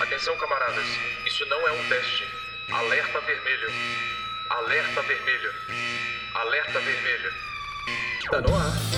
Atenção, 0.00 0.36
camaradas, 0.36 0.86
isso 1.26 1.44
não 1.46 1.66
é 1.66 1.72
um 1.72 1.88
teste. 1.88 2.26
Alerta 2.70 3.20
vermelho. 3.20 3.72
Alerta 4.48 5.02
vermelho. 5.02 5.54
Alerta 6.34 6.80
vermelho. 6.80 7.32
Tá 8.30 8.40
no 8.40 8.56
ar. 8.56 8.97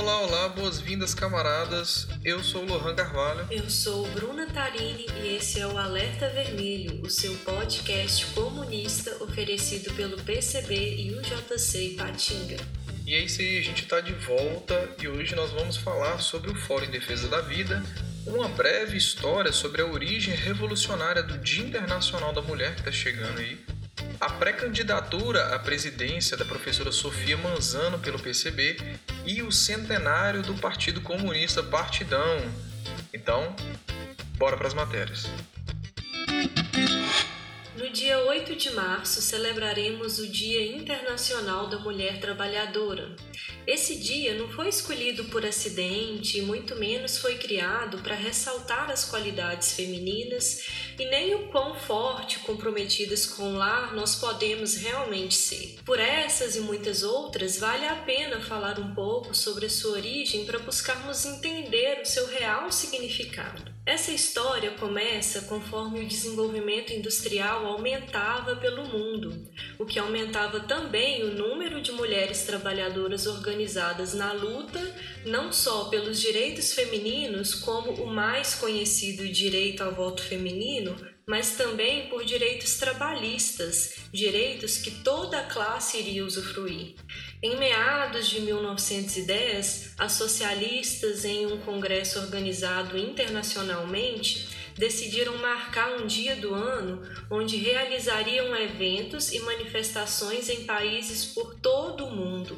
Olá, 0.00 0.18
olá, 0.22 0.48
boas-vindas, 0.48 1.12
camaradas. 1.12 2.08
Eu 2.24 2.42
sou 2.42 2.62
o 2.62 2.66
Lohan 2.66 2.94
Carvalho. 2.94 3.46
Eu 3.50 3.68
sou 3.68 4.08
Bruna 4.12 4.46
Tarini 4.46 5.04
e 5.22 5.36
esse 5.36 5.60
é 5.60 5.66
o 5.66 5.76
Alerta 5.76 6.26
Vermelho, 6.30 7.02
o 7.02 7.10
seu 7.10 7.34
podcast 7.44 8.24
comunista 8.28 9.22
oferecido 9.22 9.92
pelo 9.92 10.16
PCB 10.22 10.74
e 10.74 11.10
o 11.12 11.20
JC 11.20 11.88
Ipatinga. 11.88 12.56
E 13.06 13.14
é 13.14 13.18
isso 13.18 13.42
aí, 13.42 13.58
a 13.58 13.62
gente 13.62 13.82
está 13.82 14.00
de 14.00 14.14
volta 14.14 14.88
e 15.02 15.06
hoje 15.06 15.34
nós 15.34 15.50
vamos 15.50 15.76
falar 15.76 16.18
sobre 16.18 16.50
o 16.50 16.54
Fórum 16.54 16.86
em 16.86 16.90
Defesa 16.90 17.28
da 17.28 17.42
Vida, 17.42 17.84
uma 18.26 18.48
breve 18.48 18.96
história 18.96 19.52
sobre 19.52 19.82
a 19.82 19.86
origem 19.86 20.34
revolucionária 20.34 21.22
do 21.22 21.36
Dia 21.36 21.66
Internacional 21.66 22.32
da 22.32 22.40
Mulher 22.40 22.72
que 22.72 22.80
está 22.80 22.92
chegando 22.92 23.38
aí, 23.38 23.62
a 24.18 24.30
pré-candidatura 24.30 25.54
à 25.54 25.58
presidência 25.58 26.38
da 26.38 26.46
professora 26.46 26.90
Sofia 26.90 27.36
Manzano 27.36 27.98
pelo 27.98 28.18
PCB 28.18 28.78
e 29.30 29.42
o 29.42 29.52
centenário 29.52 30.42
do 30.42 30.54
Partido 30.54 31.00
Comunista 31.00 31.62
Partidão. 31.62 32.36
Então, 33.14 33.54
bora 34.36 34.56
para 34.56 34.66
as 34.66 34.74
matérias. 34.74 35.24
No 37.76 37.88
dia 37.90 38.18
8 38.18 38.56
de 38.56 38.70
março 38.72 39.22
celebraremos 39.22 40.18
o 40.18 40.26
Dia 40.26 40.66
Internacional 40.76 41.68
da 41.68 41.78
Mulher 41.78 42.18
Trabalhadora. 42.18 43.14
Esse 43.66 44.00
dia 44.00 44.34
não 44.34 44.48
foi 44.48 44.68
escolhido 44.68 45.24
por 45.26 45.46
acidente 45.46 46.42
muito 46.42 46.74
menos 46.74 47.18
foi 47.18 47.36
criado 47.36 47.98
para 47.98 48.16
ressaltar 48.16 48.90
as 48.90 49.04
qualidades 49.04 49.72
femininas 49.72 50.89
e 51.00 51.06
nem 51.06 51.34
o 51.34 51.48
quão 51.48 51.74
forte 51.74 52.40
comprometidas 52.40 53.24
com 53.24 53.54
o 53.54 53.56
lar 53.56 53.94
nós 53.94 54.16
podemos 54.16 54.76
realmente 54.76 55.34
ser. 55.34 55.78
Por 55.82 55.98
essas 55.98 56.56
e 56.56 56.60
muitas 56.60 57.02
outras, 57.02 57.58
vale 57.58 57.86
a 57.86 57.96
pena 57.96 58.38
falar 58.38 58.78
um 58.78 58.94
pouco 58.94 59.34
sobre 59.34 59.64
a 59.64 59.70
sua 59.70 59.92
origem 59.92 60.44
para 60.44 60.58
buscarmos 60.58 61.24
entender 61.24 62.00
o 62.02 62.06
seu 62.06 62.26
real 62.26 62.70
significado. 62.70 63.70
Essa 63.86 64.12
história 64.12 64.72
começa 64.72 65.40
conforme 65.42 66.00
o 66.00 66.06
desenvolvimento 66.06 66.92
industrial 66.92 67.64
aumentava 67.64 68.54
pelo 68.56 68.86
mundo, 68.86 69.48
o 69.78 69.86
que 69.86 69.98
aumentava 69.98 70.60
também 70.60 71.24
o 71.24 71.34
número 71.34 71.80
de 71.80 71.90
mulheres 71.92 72.44
trabalhadoras 72.44 73.26
organizadas 73.26 74.12
na 74.12 74.32
luta, 74.32 74.78
não 75.24 75.52
só 75.52 75.84
pelos 75.84 76.20
direitos 76.20 76.72
femininos, 76.72 77.54
como 77.54 77.90
o 78.02 78.06
mais 78.06 78.54
conhecido 78.54 79.28
direito 79.28 79.82
ao 79.82 79.94
voto 79.94 80.22
feminino, 80.22 80.96
mas 81.26 81.52
também 81.52 82.08
por 82.08 82.24
direitos 82.24 82.74
trabalhistas, 82.76 83.94
direitos 84.12 84.78
que 84.78 84.90
toda 84.90 85.38
a 85.38 85.44
classe 85.44 85.98
iria 85.98 86.24
usufruir. 86.24 86.96
Em 87.40 87.56
meados 87.56 88.28
de 88.28 88.40
1910, 88.40 89.94
as 89.96 90.12
socialistas, 90.12 91.24
em 91.24 91.46
um 91.46 91.60
congresso 91.60 92.18
organizado 92.18 92.98
internacionalmente, 92.98 94.48
decidiram 94.76 95.36
marcar 95.38 96.00
um 96.00 96.06
dia 96.06 96.34
do 96.34 96.54
ano 96.54 97.00
onde 97.30 97.56
realizariam 97.56 98.56
eventos 98.56 99.32
e 99.32 99.38
manifestações 99.40 100.48
em 100.48 100.64
países 100.64 101.26
por 101.26 101.54
todo 101.60 102.06
o 102.06 102.16
mundo 102.16 102.56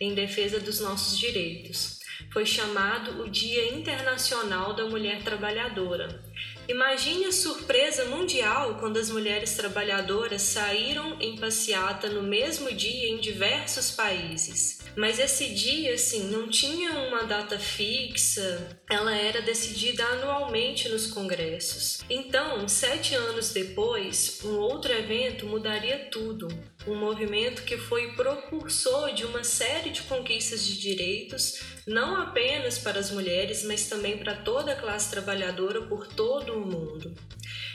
em 0.00 0.14
defesa 0.14 0.60
dos 0.60 0.80
nossos 0.80 1.18
direitos. 1.18 2.01
Foi 2.32 2.46
chamado 2.46 3.22
o 3.22 3.28
Dia 3.28 3.74
Internacional 3.74 4.72
da 4.72 4.86
Mulher 4.86 5.22
Trabalhadora. 5.22 6.24
Imagine 6.66 7.26
a 7.26 7.32
surpresa 7.32 8.06
mundial 8.06 8.76
quando 8.78 8.96
as 8.96 9.10
mulheres 9.10 9.54
trabalhadoras 9.54 10.40
saíram 10.40 11.20
em 11.20 11.36
passeata 11.36 12.08
no 12.08 12.22
mesmo 12.22 12.72
dia 12.72 13.08
em 13.08 13.18
diversos 13.18 13.90
países. 13.90 14.80
Mas 14.96 15.18
esse 15.18 15.48
dia, 15.48 15.94
assim, 15.94 16.30
não 16.30 16.48
tinha 16.48 16.92
uma 16.92 17.24
data 17.24 17.58
fixa, 17.58 18.80
ela 18.90 19.14
era 19.14 19.40
decidida 19.40 20.04
anualmente 20.04 20.88
nos 20.88 21.06
congressos. 21.06 22.02
Então, 22.08 22.68
sete 22.68 23.14
anos 23.14 23.52
depois, 23.52 24.40
um 24.44 24.58
outro 24.58 24.92
evento 24.92 25.46
mudaria 25.46 26.08
tudo. 26.10 26.48
Um 26.86 26.94
movimento 26.94 27.62
que 27.62 27.78
foi 27.78 28.12
propulsor 28.12 29.14
de 29.14 29.24
uma 29.24 29.44
série 29.44 29.90
de 29.90 30.02
conquistas 30.02 30.64
de 30.66 30.78
direitos, 30.78 31.60
não 31.86 32.20
apenas 32.20 32.78
para 32.78 32.98
as 32.98 33.10
mulheres, 33.10 33.64
mas 33.64 33.88
também 33.88 34.18
para 34.18 34.34
toda 34.34 34.72
a 34.72 34.76
classe 34.76 35.10
trabalhadora 35.10 35.82
por 35.82 36.06
todo 36.06 36.54
o 36.54 36.60
mundo. 36.60 37.12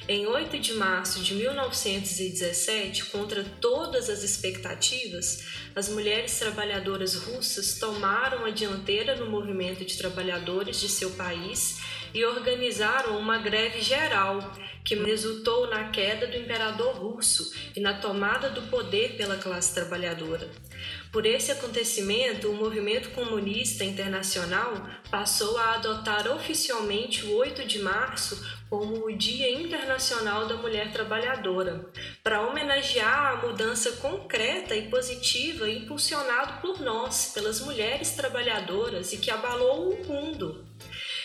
Em 0.10 0.26
8 0.26 0.58
de 0.60 0.74
março 0.74 1.22
de 1.22 1.34
1917, 1.36 3.06
contra 3.06 3.44
todas 3.44 4.10
as 4.10 4.24
expectativas, 4.24 5.44
as 5.76 5.90
mulheres 5.90 6.40
trabalhadoras 6.40 7.16
russas 7.16 7.78
tomaram 7.78 8.46
a 8.46 8.50
dianteira 8.50 9.18
no 9.18 9.30
movimento 9.30 9.84
de 9.84 9.98
trabalhadores 9.98 10.80
de 10.80 10.88
seu 10.88 11.12
país 11.12 11.82
e 12.14 12.24
organizaram 12.24 13.20
uma 13.20 13.38
greve 13.38 13.82
geral, 13.82 14.40
que 14.88 14.96
resultou 14.96 15.70
na 15.70 15.90
queda 15.90 16.28
do 16.28 16.38
imperador 16.38 16.96
russo 16.96 17.54
e 17.76 17.82
na 17.82 17.96
tomada 17.96 18.50
do 18.50 18.62
poder 18.70 19.18
pela 19.18 19.36
classe 19.36 19.74
trabalhadora. 19.74 20.50
Por 21.12 21.26
esse 21.26 21.52
acontecimento, 21.52 22.50
o 22.50 22.56
movimento 22.56 23.10
comunista 23.10 23.84
internacional 23.84 24.88
passou 25.12 25.58
a 25.58 25.74
adotar 25.74 26.32
oficialmente 26.32 27.26
o 27.26 27.36
8 27.36 27.66
de 27.66 27.80
março 27.80 28.42
como 28.70 29.06
o 29.06 29.12
Dia 29.12 29.52
Internacional 29.52 30.48
da 30.48 30.56
Mulher 30.56 30.94
Trabalhadora, 30.94 31.86
para 32.24 32.48
homenagear 32.48 33.34
a 33.34 33.46
mudança 33.46 33.92
concreta 33.98 34.74
e 34.74 34.90
positiva 34.90 35.70
impulsionada 35.70 36.62
por 36.62 36.80
nós, 36.80 37.32
pelas 37.34 37.60
mulheres 37.60 38.12
trabalhadoras 38.12 39.12
e 39.12 39.18
que 39.18 39.32
abalou 39.32 39.92
o 39.92 40.06
mundo. 40.06 40.67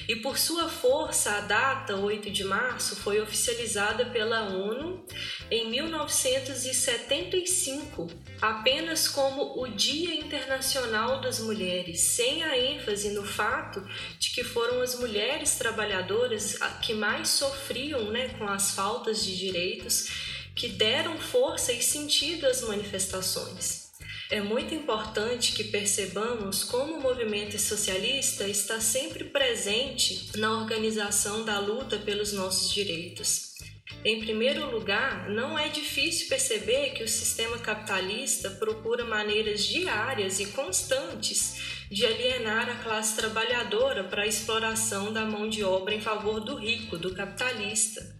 E 0.09 0.17
por 0.17 0.37
sua 0.39 0.69
força, 0.69 1.31
a 1.33 1.41
data 1.41 1.97
8 1.97 2.31
de 2.31 2.45
março 2.45 2.95
foi 2.97 3.21
oficializada 3.21 4.07
pela 4.07 4.49
ONU 4.49 5.05
em 5.51 5.69
1975, 5.71 8.09
apenas 8.41 9.07
como 9.09 9.63
o 9.63 9.69
Dia 9.69 10.15
Internacional 10.15 11.21
das 11.21 11.39
Mulheres, 11.41 12.01
sem 12.01 12.43
a 12.43 12.59
ênfase 12.59 13.11
no 13.11 13.23
fato 13.25 13.87
de 14.19 14.31
que 14.31 14.43
foram 14.43 14.81
as 14.81 14.99
mulheres 14.99 15.57
trabalhadoras 15.57 16.59
que 16.81 16.95
mais 16.95 17.29
sofriam 17.29 18.11
né, 18.11 18.31
com 18.39 18.49
as 18.49 18.71
faltas 18.73 19.23
de 19.25 19.37
direitos 19.37 20.33
que 20.55 20.69
deram 20.69 21.19
força 21.19 21.73
e 21.73 21.83
sentido 21.83 22.47
às 22.47 22.63
manifestações. 22.63 23.82
É 24.33 24.41
muito 24.41 24.75
importante 24.75 25.53
que 25.53 25.63
percebamos 25.65 26.65
como 26.65 26.95
o 26.95 27.03
movimento 27.03 27.59
socialista 27.59 28.49
está 28.49 28.81
sempre 28.81 29.25
presente 29.25 30.31
na 30.39 30.59
organização 30.59 31.45
da 31.45 31.59
luta 31.59 31.99
pelos 31.99 32.33
nossos 32.33 32.73
direitos. 32.73 33.53
Em 34.03 34.21
primeiro 34.21 34.71
lugar, 34.71 35.29
não 35.29 35.59
é 35.59 35.69
difícil 35.69 36.31
perceber 36.31 36.95
que 36.95 37.05
o 37.05 37.09
sistema 37.09 37.59
capitalista 37.59 38.49
procura 38.49 39.05
maneiras 39.05 39.67
diárias 39.67 40.41
e 40.41 40.47
constantes 40.47 41.85
de 41.91 42.07
alienar 42.07 42.71
a 42.71 42.83
classe 42.83 43.15
trabalhadora 43.15 44.03
para 44.03 44.23
a 44.23 44.27
exploração 44.27 45.13
da 45.13 45.27
mão 45.27 45.47
de 45.47 45.63
obra 45.63 45.95
em 45.95 46.01
favor 46.01 46.41
do 46.41 46.55
rico, 46.55 46.97
do 46.97 47.15
capitalista. 47.15 48.12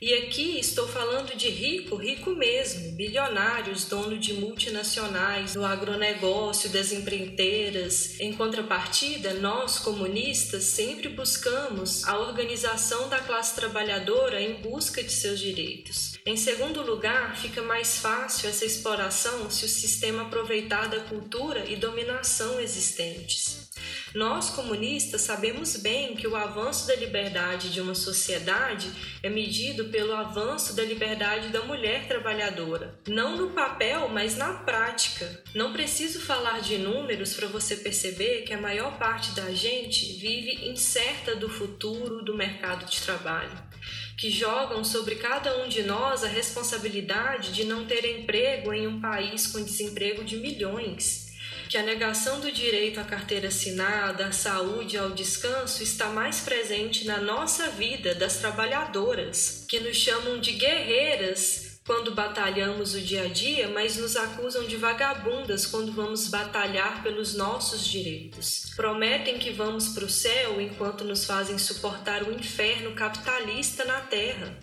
E 0.00 0.14
aqui 0.14 0.60
estou 0.60 0.86
falando 0.86 1.36
de 1.36 1.48
rico, 1.48 1.96
rico 1.96 2.30
mesmo, 2.30 2.92
bilionários, 2.92 3.84
dono 3.84 4.16
de 4.16 4.32
multinacionais, 4.32 5.54
do 5.54 5.64
agronegócio, 5.64 6.70
das 6.70 6.92
empreiteiras. 6.92 8.18
Em 8.20 8.32
contrapartida, 8.32 9.34
nós, 9.34 9.80
comunistas, 9.80 10.62
sempre 10.64 11.08
buscamos 11.08 12.06
a 12.06 12.16
organização 12.16 13.08
da 13.08 13.18
classe 13.18 13.56
trabalhadora 13.56 14.40
em 14.40 14.54
busca 14.62 15.02
de 15.02 15.10
seus 15.10 15.40
direitos. 15.40 16.16
Em 16.24 16.36
segundo 16.36 16.80
lugar, 16.82 17.36
fica 17.36 17.60
mais 17.60 17.98
fácil 17.98 18.48
essa 18.48 18.64
exploração 18.64 19.50
se 19.50 19.64
o 19.64 19.68
sistema 19.68 20.22
aproveitar 20.22 20.88
da 20.88 21.00
cultura 21.00 21.64
e 21.68 21.74
dominação 21.74 22.60
existentes. 22.60 23.67
Nós, 24.14 24.48
comunistas, 24.50 25.20
sabemos 25.20 25.76
bem 25.76 26.16
que 26.16 26.26
o 26.26 26.34
avanço 26.34 26.86
da 26.86 26.96
liberdade 26.96 27.70
de 27.70 27.80
uma 27.80 27.94
sociedade 27.94 28.90
é 29.22 29.28
medido 29.28 29.86
pelo 29.86 30.14
avanço 30.14 30.74
da 30.74 30.82
liberdade 30.82 31.48
da 31.48 31.62
mulher 31.62 32.08
trabalhadora, 32.08 32.98
não 33.06 33.36
no 33.36 33.50
papel, 33.50 34.08
mas 34.08 34.34
na 34.34 34.54
prática. 34.54 35.42
Não 35.54 35.74
preciso 35.74 36.20
falar 36.20 36.60
de 36.60 36.78
números 36.78 37.34
para 37.34 37.48
você 37.48 37.76
perceber 37.76 38.42
que 38.42 38.54
a 38.54 38.60
maior 38.60 38.98
parte 38.98 39.32
da 39.32 39.52
gente 39.52 40.14
vive 40.14 40.68
incerta 40.68 41.36
do 41.36 41.48
futuro 41.48 42.22
do 42.22 42.34
mercado 42.34 42.86
de 42.86 43.00
trabalho. 43.00 43.68
que 44.16 44.30
jogam 44.30 44.82
sobre 44.82 45.14
cada 45.14 45.62
um 45.62 45.68
de 45.68 45.84
nós 45.84 46.24
a 46.24 46.26
responsabilidade 46.26 47.52
de 47.52 47.64
não 47.64 47.86
ter 47.86 48.04
emprego 48.18 48.72
em 48.72 48.84
um 48.84 49.00
país 49.00 49.46
com 49.46 49.62
desemprego 49.62 50.24
de 50.24 50.36
milhões 50.38 51.27
que 51.68 51.76
a 51.76 51.82
negação 51.82 52.40
do 52.40 52.50
direito 52.50 52.98
à 52.98 53.04
carteira 53.04 53.48
assinada, 53.48 54.26
à 54.26 54.32
saúde 54.32 54.96
ao 54.96 55.10
descanso 55.10 55.82
está 55.82 56.06
mais 56.06 56.40
presente 56.40 57.06
na 57.06 57.18
nossa 57.18 57.68
vida 57.68 58.14
das 58.14 58.38
trabalhadoras, 58.38 59.66
que 59.68 59.78
nos 59.78 59.96
chamam 59.96 60.40
de 60.40 60.52
guerreiras 60.52 61.68
quando 61.86 62.14
batalhamos 62.14 62.94
o 62.94 63.00
dia 63.00 63.24
a 63.24 63.28
dia, 63.28 63.68
mas 63.68 63.96
nos 63.96 64.14
acusam 64.14 64.66
de 64.66 64.76
vagabundas 64.76 65.64
quando 65.64 65.92
vamos 65.92 66.28
batalhar 66.28 67.02
pelos 67.02 67.34
nossos 67.34 67.86
direitos. 67.86 68.70
Prometem 68.76 69.38
que 69.38 69.50
vamos 69.50 69.88
para 69.88 70.04
o 70.04 70.08
céu 70.08 70.60
enquanto 70.60 71.02
nos 71.02 71.24
fazem 71.24 71.56
suportar 71.56 72.24
o 72.24 72.32
inferno 72.32 72.94
capitalista 72.94 73.86
na 73.86 74.00
terra. 74.02 74.54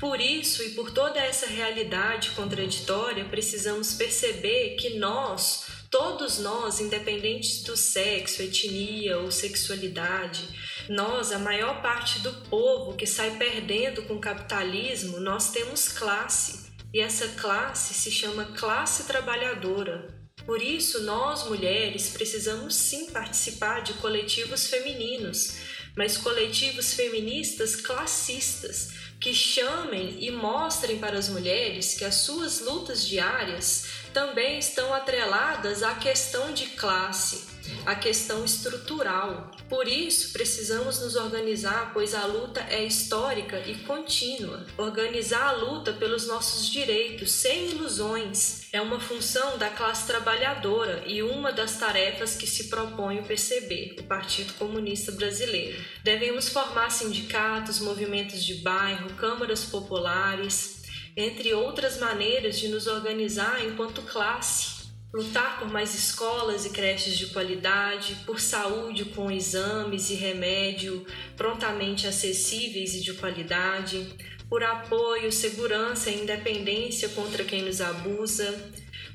Por 0.00 0.18
isso 0.18 0.62
e 0.62 0.70
por 0.70 0.90
toda 0.90 1.20
essa 1.20 1.44
realidade 1.46 2.30
contraditória, 2.30 3.26
precisamos 3.26 3.92
perceber 3.92 4.76
que 4.76 4.98
nós, 4.98 5.66
Todos 5.90 6.38
nós, 6.38 6.78
independentes 6.78 7.64
do 7.64 7.76
sexo, 7.76 8.40
etnia 8.42 9.18
ou 9.18 9.32
sexualidade, 9.32 10.48
nós, 10.88 11.32
a 11.32 11.38
maior 11.38 11.82
parte 11.82 12.20
do 12.20 12.32
povo 12.48 12.96
que 12.96 13.06
sai 13.06 13.36
perdendo 13.36 14.02
com 14.02 14.14
o 14.14 14.20
capitalismo, 14.20 15.18
nós 15.18 15.50
temos 15.50 15.88
classe. 15.88 16.70
E 16.94 17.00
essa 17.00 17.26
classe 17.40 17.92
se 17.92 18.08
chama 18.08 18.52
classe 18.56 19.04
trabalhadora. 19.04 20.14
Por 20.46 20.62
isso, 20.62 21.02
nós 21.02 21.48
mulheres 21.48 22.10
precisamos 22.10 22.76
sim 22.76 23.10
participar 23.10 23.82
de 23.82 23.94
coletivos 23.94 24.68
femininos, 24.68 25.56
mas 25.96 26.16
coletivos 26.16 26.94
feministas 26.94 27.74
classistas 27.74 28.92
que 29.20 29.34
chamem 29.34 30.16
e 30.24 30.30
mostrem 30.30 30.98
para 30.98 31.18
as 31.18 31.28
mulheres 31.28 31.94
que 31.94 32.04
as 32.04 32.14
suas 32.14 32.60
lutas 32.60 33.06
diárias 33.06 33.99
também 34.12 34.58
estão 34.58 34.92
atreladas 34.92 35.82
à 35.82 35.94
questão 35.94 36.52
de 36.52 36.66
classe, 36.66 37.48
à 37.86 37.94
questão 37.94 38.44
estrutural. 38.44 39.50
Por 39.68 39.86
isso, 39.86 40.32
precisamos 40.32 41.00
nos 41.00 41.14
organizar, 41.14 41.92
pois 41.92 42.14
a 42.14 42.26
luta 42.26 42.60
é 42.68 42.84
histórica 42.84 43.60
e 43.60 43.74
contínua. 43.84 44.66
Organizar 44.76 45.48
a 45.48 45.52
luta 45.52 45.92
pelos 45.92 46.26
nossos 46.26 46.68
direitos, 46.68 47.30
sem 47.30 47.70
ilusões, 47.70 48.66
é 48.72 48.80
uma 48.80 48.98
função 48.98 49.58
da 49.58 49.68
classe 49.68 50.06
trabalhadora 50.06 51.04
e 51.06 51.22
uma 51.22 51.52
das 51.52 51.76
tarefas 51.76 52.36
que 52.36 52.46
se 52.46 52.68
propõe 52.68 53.20
o 53.20 53.24
PCB, 53.24 53.96
o 54.00 54.02
Partido 54.04 54.54
Comunista 54.54 55.12
Brasileiro. 55.12 55.80
Devemos 56.02 56.48
formar 56.48 56.90
sindicatos, 56.90 57.80
movimentos 57.80 58.44
de 58.44 58.54
bairro, 58.54 59.14
câmaras 59.14 59.64
populares, 59.64 60.79
entre 61.16 61.52
outras 61.52 61.98
maneiras 61.98 62.58
de 62.58 62.68
nos 62.68 62.86
organizar 62.86 63.64
enquanto 63.64 64.02
classe. 64.02 64.80
Lutar 65.12 65.58
por 65.58 65.68
mais 65.68 65.92
escolas 65.92 66.64
e 66.64 66.70
creches 66.70 67.18
de 67.18 67.26
qualidade, 67.26 68.14
por 68.24 68.38
saúde 68.38 69.06
com 69.06 69.28
exames 69.28 70.08
e 70.08 70.14
remédio 70.14 71.04
prontamente 71.36 72.06
acessíveis 72.06 72.94
e 72.94 73.00
de 73.00 73.14
qualidade, 73.14 74.08
por 74.48 74.62
apoio, 74.62 75.32
segurança 75.32 76.10
e 76.10 76.22
independência 76.22 77.08
contra 77.08 77.42
quem 77.42 77.62
nos 77.62 77.80
abusa. 77.80 78.70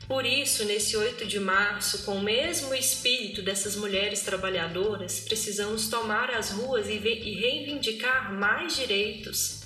Por 0.06 0.25
isso, 0.25 0.65
nesse 0.65 0.98
8 0.98 1.25
de 1.25 1.39
março, 1.39 2.03
com 2.03 2.18
o 2.18 2.24
mesmo 2.24 2.75
espírito 2.75 3.41
dessas 3.41 3.77
mulheres 3.77 4.21
trabalhadoras, 4.21 5.21
precisamos 5.21 5.88
tomar 5.88 6.30
as 6.30 6.51
ruas 6.51 6.88
e 6.88 6.98
reivindicar 6.98 8.33
mais 8.33 8.75
direitos 8.75 9.64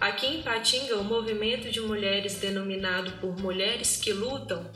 Aqui 0.00 0.26
em 0.26 0.42
Patinga, 0.42 0.96
o 0.96 1.04
movimento 1.04 1.70
de 1.70 1.78
mulheres 1.78 2.36
denominado 2.36 3.12
por 3.20 3.36
Mulheres 3.38 3.98
que 3.98 4.14
Lutam 4.14 4.70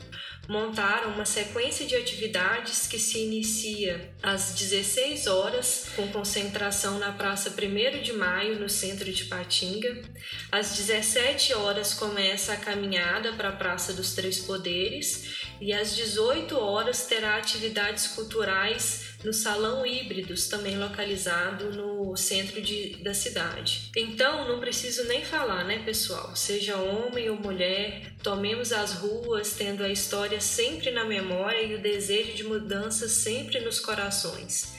montaram 0.47 1.13
uma 1.13 1.25
sequência 1.25 1.87
de 1.87 1.95
atividades 1.95 2.85
que 2.85 2.99
se 2.99 3.17
inicia 3.17 4.13
às 4.21 4.53
16 4.53 5.25
horas, 5.25 5.87
com 5.95 6.07
concentração 6.09 6.99
na 6.99 7.11
Praça 7.11 7.49
1 7.49 8.03
de 8.03 8.13
Maio, 8.13 8.59
no 8.59 8.69
centro 8.69 9.11
de 9.11 9.25
Patinga. 9.25 10.03
Às 10.51 10.77
17 10.77 11.55
horas 11.55 11.95
começa 11.95 12.53
a 12.53 12.57
caminhada 12.57 13.33
para 13.33 13.49
a 13.49 13.55
Praça 13.55 13.93
dos 13.93 14.13
Três 14.13 14.39
Poderes 14.41 15.47
e 15.59 15.73
às 15.73 15.95
18 15.95 16.55
horas 16.55 17.07
terá 17.07 17.37
atividades 17.37 18.09
culturais 18.09 19.04
no 19.25 19.33
Salão 19.33 19.85
Híbridos, 19.85 20.47
também 20.47 20.77
localizado 20.77 21.71
no 21.73 22.15
centro 22.15 22.61
de, 22.61 22.97
da 22.97 23.13
cidade. 23.13 23.89
Então, 23.97 24.47
não 24.47 24.59
preciso 24.59 25.05
nem 25.05 25.25
falar, 25.25 25.65
né, 25.65 25.79
pessoal? 25.83 26.35
Seja 26.35 26.77
homem 26.77 27.29
ou 27.29 27.35
mulher, 27.35 28.13
tomemos 28.21 28.71
as 28.71 28.93
ruas, 28.93 29.53
tendo 29.53 29.83
a 29.83 29.89
história 29.89 30.39
sempre 30.39 30.91
na 30.91 31.03
memória 31.03 31.63
e 31.63 31.73
o 31.73 31.81
desejo 31.81 32.33
de 32.33 32.43
mudança 32.43 33.09
sempre 33.09 33.59
nos 33.59 33.79
corações. 33.79 34.75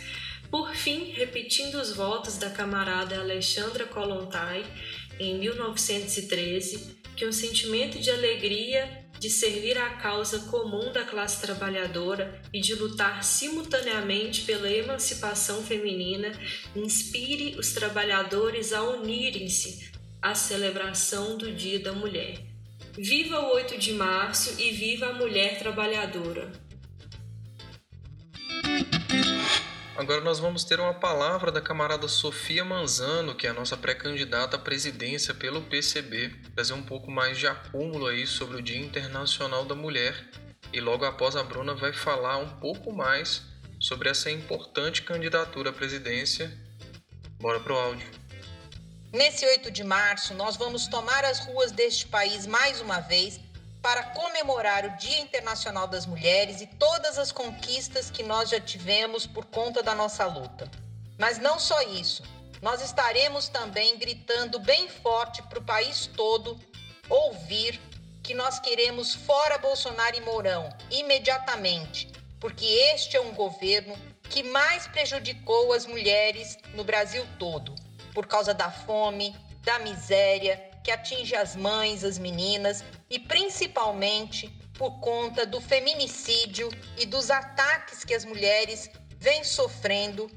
Por 0.51 0.75
fim, 0.75 1.11
repetindo 1.11 1.75
os 1.75 1.93
votos 1.93 2.39
da 2.39 2.49
camarada 2.49 3.19
Alexandra 3.19 3.85
Kolontai 3.85 4.65
em 5.19 5.39
1913, 5.39 6.97
que 7.17 7.27
um 7.27 7.33
sentimento 7.33 7.99
de 7.99 8.11
alegria 8.11 9.06
de 9.19 9.31
servir 9.31 9.79
à 9.79 9.91
causa 9.91 10.41
comum 10.51 10.93
da 10.93 11.05
classe 11.05 11.41
trabalhadora 11.41 12.41
e 12.53 12.61
de 12.61 12.75
lutar 12.75 13.23
simultaneamente 13.25 14.43
pela 14.43 14.71
emancipação 14.71 15.63
feminina, 15.63 16.33
inspire 16.75 17.59
os 17.59 17.73
trabalhadores 17.73 18.73
a 18.73 18.83
unirem-se 18.83 19.91
à 20.21 20.35
celebração 20.35 21.37
do 21.37 21.53
Dia 21.53 21.79
da 21.79 21.93
Mulher. 21.93 22.39
Viva 22.99 23.41
o 23.41 23.55
8 23.55 23.79
de 23.79 23.93
março 23.93 24.61
e 24.61 24.71
viva 24.71 25.07
a 25.07 25.13
mulher 25.13 25.59
trabalhadora! 25.59 26.66
Agora 29.97 30.21
nós 30.21 30.39
vamos 30.39 30.63
ter 30.63 30.79
uma 30.79 30.93
palavra 30.93 31.51
da 31.51 31.59
camarada 31.59 32.07
Sofia 32.07 32.63
Manzano, 32.63 33.35
que 33.35 33.47
é 33.47 33.51
a 33.51 33.55
nossa 33.55 33.79
pré-candidata 33.79 34.57
à 34.57 34.59
presidência 34.59 35.33
pelo 35.33 35.63
PCB, 35.63 36.29
trazer 36.55 36.75
um 36.75 36.83
pouco 36.83 37.11
mais 37.11 37.39
de 37.39 37.47
acúmulo 37.47 38.07
aí 38.07 38.27
sobre 38.27 38.59
o 38.59 38.63
Dia 38.63 38.79
Internacional 38.79 39.65
da 39.65 39.75
Mulher. 39.75 40.29
E 40.71 40.83
logo 40.83 41.07
após 41.07 41.35
a 41.35 41.43
Bruna 41.43 41.75
vai 41.75 41.95
falar 41.95 42.37
um 42.37 42.61
pouco 42.61 42.93
mais 42.93 43.41
sobre 43.81 44.11
essa 44.11 44.31
importante 44.31 45.01
candidatura 45.01 45.71
à 45.71 45.73
presidência. 45.73 46.53
Bora 47.41 47.59
pro 47.61 47.75
áudio. 47.75 48.11
Nesse 49.11 49.47
8 49.47 49.71
de 49.71 49.83
março, 49.83 50.35
nós 50.35 50.59
vamos 50.59 50.89
tomar 50.89 51.25
as 51.25 51.39
ruas 51.47 51.73
deste 51.73 52.07
país 52.07 52.47
mais 52.47 52.83
uma 52.83 53.01
vez 53.01 53.41
para 53.87 54.03
comemorar 54.03 54.85
o 54.85 54.97
Dia 54.97 55.21
Internacional 55.21 55.87
das 55.87 56.07
Mulheres 56.07 56.61
e 56.61 56.67
todas 56.67 57.21
as 57.21 57.31
conquistas 57.31 58.11
que 58.11 58.25
nós 58.25 58.51
já 58.51 58.59
tivemos 58.59 59.29
por 59.29 59.45
conta 59.45 59.81
da 59.81 59.95
nossa 59.95 60.27
luta. 60.27 60.69
Mas 61.17 61.39
não 61.39 61.57
só 61.57 61.81
isso, 61.83 62.25
nós 62.61 62.83
estaremos 62.83 63.47
também 63.47 63.97
gritando 63.97 64.59
bem 64.59 64.89
forte 64.89 65.41
para 65.45 65.61
o 65.61 65.65
país 65.65 66.11
todo 66.17 66.59
ouvir 67.09 67.81
que 68.25 68.35
nós 68.35 68.59
queremos 68.59 69.15
fora 69.15 69.57
Bolsonaro 69.57 70.17
e 70.17 70.21
Mourão 70.23 70.69
imediatamente, 70.91 72.11
porque 72.41 72.65
este 72.65 73.17
é 73.17 73.21
um 73.21 73.35
governo 73.35 73.97
que 74.29 74.43
mais 74.43 74.89
prejudicou 74.89 75.73
as 75.73 75.87
mulheres 75.87 76.59
no 76.75 76.83
Brasil 76.83 77.25
todo, 77.39 77.73
por 78.13 78.27
causa 78.27 78.53
da 78.53 78.69
fome, 78.69 79.33
da 79.63 79.79
miséria, 79.79 80.66
que 80.87 80.93
atinge 80.93 81.35
as 81.35 81.57
mães, 81.57 82.05
as 82.05 82.17
meninas 82.17 82.85
e 83.11 83.19
principalmente 83.19 84.47
por 84.79 85.01
conta 85.01 85.45
do 85.45 85.61
feminicídio 85.61 86.71
e 86.97 87.05
dos 87.05 87.29
ataques 87.29 88.05
que 88.05 88.15
as 88.15 88.25
mulheres 88.25 88.89
vêm 89.19 89.43
sofrendo 89.43 90.31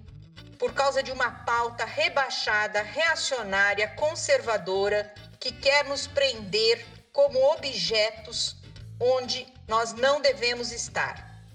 por 0.57 0.73
causa 0.73 1.03
de 1.03 1.11
uma 1.11 1.29
pauta 1.29 1.85
rebaixada, 1.85 2.81
reacionária, 2.81 3.89
conservadora 3.89 5.13
que 5.39 5.51
quer 5.51 5.85
nos 5.85 6.07
prender 6.07 6.83
como 7.13 7.37
objetos 7.53 8.55
onde 8.99 9.45
nós 9.67 9.93
não 9.93 10.19
devemos 10.19 10.71
estar. 10.71 11.45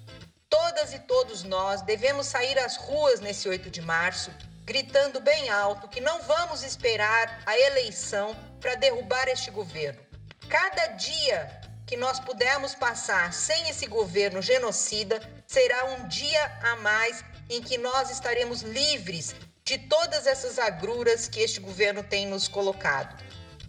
Todas 0.49 0.95
e 0.95 1.01
todos 1.01 1.43
nós 1.43 1.83
devemos 1.83 2.29
sair 2.29 2.57
às 2.61 2.77
ruas 2.77 3.19
nesse 3.19 3.49
8 3.49 3.71
de 3.71 3.83
março 3.83 4.31
gritando 4.65 5.21
bem 5.21 5.51
alto 5.51 5.89
que 5.89 6.01
não 6.01 6.23
vamos 6.23 6.63
esperar 6.63 7.43
a 7.45 7.59
eleição 7.59 8.35
para 8.65 8.77
derrubar 8.77 9.29
este 9.29 9.51
governo. 9.51 10.01
Cada 10.49 10.87
dia 10.97 11.61
que 11.87 11.99
nós 11.99 12.19
pudermos 12.19 12.75
passar 12.75 13.31
sem 13.35 13.69
esse 13.69 13.87
governo 13.87 14.41
genocida 14.41 15.21
será 15.47 15.85
um 15.85 16.09
dia 16.09 16.45
a 16.63 16.77
mais 16.77 17.23
em 17.51 17.61
que 17.61 17.77
nós 17.77 18.11
estaremos 18.11 18.63
livres 18.63 19.35
de 19.67 19.77
todas 19.77 20.27
essas 20.27 20.59
agruras 20.59 21.29
que 21.29 21.41
este 21.41 21.61
governo 21.61 22.03
tem 22.03 22.27
nos 22.27 22.49
colocado. 22.49 23.23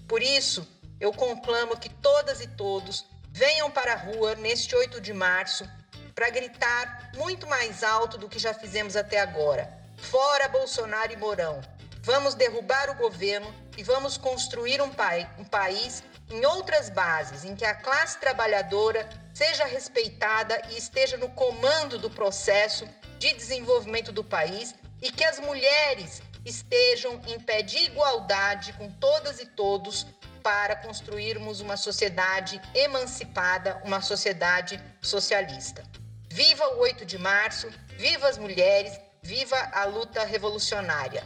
Por 0.08 0.24
isso, 0.24 0.66
eu 0.98 1.12
conclamo 1.12 1.76
que 1.76 1.90
todas 1.90 2.40
e 2.40 2.48
todos 2.48 3.06
venham 3.32 3.70
para 3.70 3.92
a 3.92 3.98
rua 3.98 4.36
neste 4.36 4.78
8 4.78 5.02
de 5.02 5.12
março 5.12 5.70
para 6.14 6.30
gritar 6.30 7.12
muito 7.16 7.46
mais 7.48 7.84
alto 7.84 8.18
do 8.18 8.30
que 8.30 8.40
já 8.40 8.54
fizemos 8.54 8.96
até 8.96 9.20
agora 9.20 9.70
Fora 9.98 10.48
Bolsonaro 10.48 11.12
e 11.12 11.18
Mourão. 11.18 11.75
Vamos 12.06 12.36
derrubar 12.36 12.92
o 12.92 12.94
governo 12.94 13.52
e 13.76 13.82
vamos 13.82 14.16
construir 14.16 14.80
um, 14.80 14.92
pai, 14.92 15.28
um 15.40 15.44
país 15.44 16.04
em 16.30 16.46
outras 16.46 16.88
bases, 16.88 17.44
em 17.44 17.56
que 17.56 17.66
a 17.66 17.74
classe 17.74 18.20
trabalhadora 18.20 19.10
seja 19.34 19.66
respeitada 19.66 20.56
e 20.70 20.78
esteja 20.78 21.18
no 21.18 21.30
comando 21.30 21.98
do 21.98 22.08
processo 22.08 22.88
de 23.18 23.34
desenvolvimento 23.34 24.12
do 24.12 24.24
país 24.24 24.76
e 25.02 25.12
que 25.12 25.24
as 25.24 25.40
mulheres 25.40 26.22
estejam 26.46 27.20
em 27.26 27.40
pé 27.40 27.64
de 27.64 27.80
igualdade 27.80 28.74
com 28.74 28.88
todas 28.88 29.40
e 29.40 29.48
todos 29.48 30.06
para 30.44 30.76
construirmos 30.76 31.60
uma 31.60 31.76
sociedade 31.76 32.62
emancipada, 32.76 33.82
uma 33.84 34.00
sociedade 34.00 34.80
socialista. 35.02 35.84
Viva 36.30 36.68
o 36.76 36.82
8 36.82 37.04
de 37.04 37.18
março, 37.18 37.68
viva 37.98 38.28
as 38.28 38.38
mulheres, 38.38 38.94
viva 39.24 39.58
a 39.74 39.86
luta 39.86 40.24
revolucionária. 40.24 41.24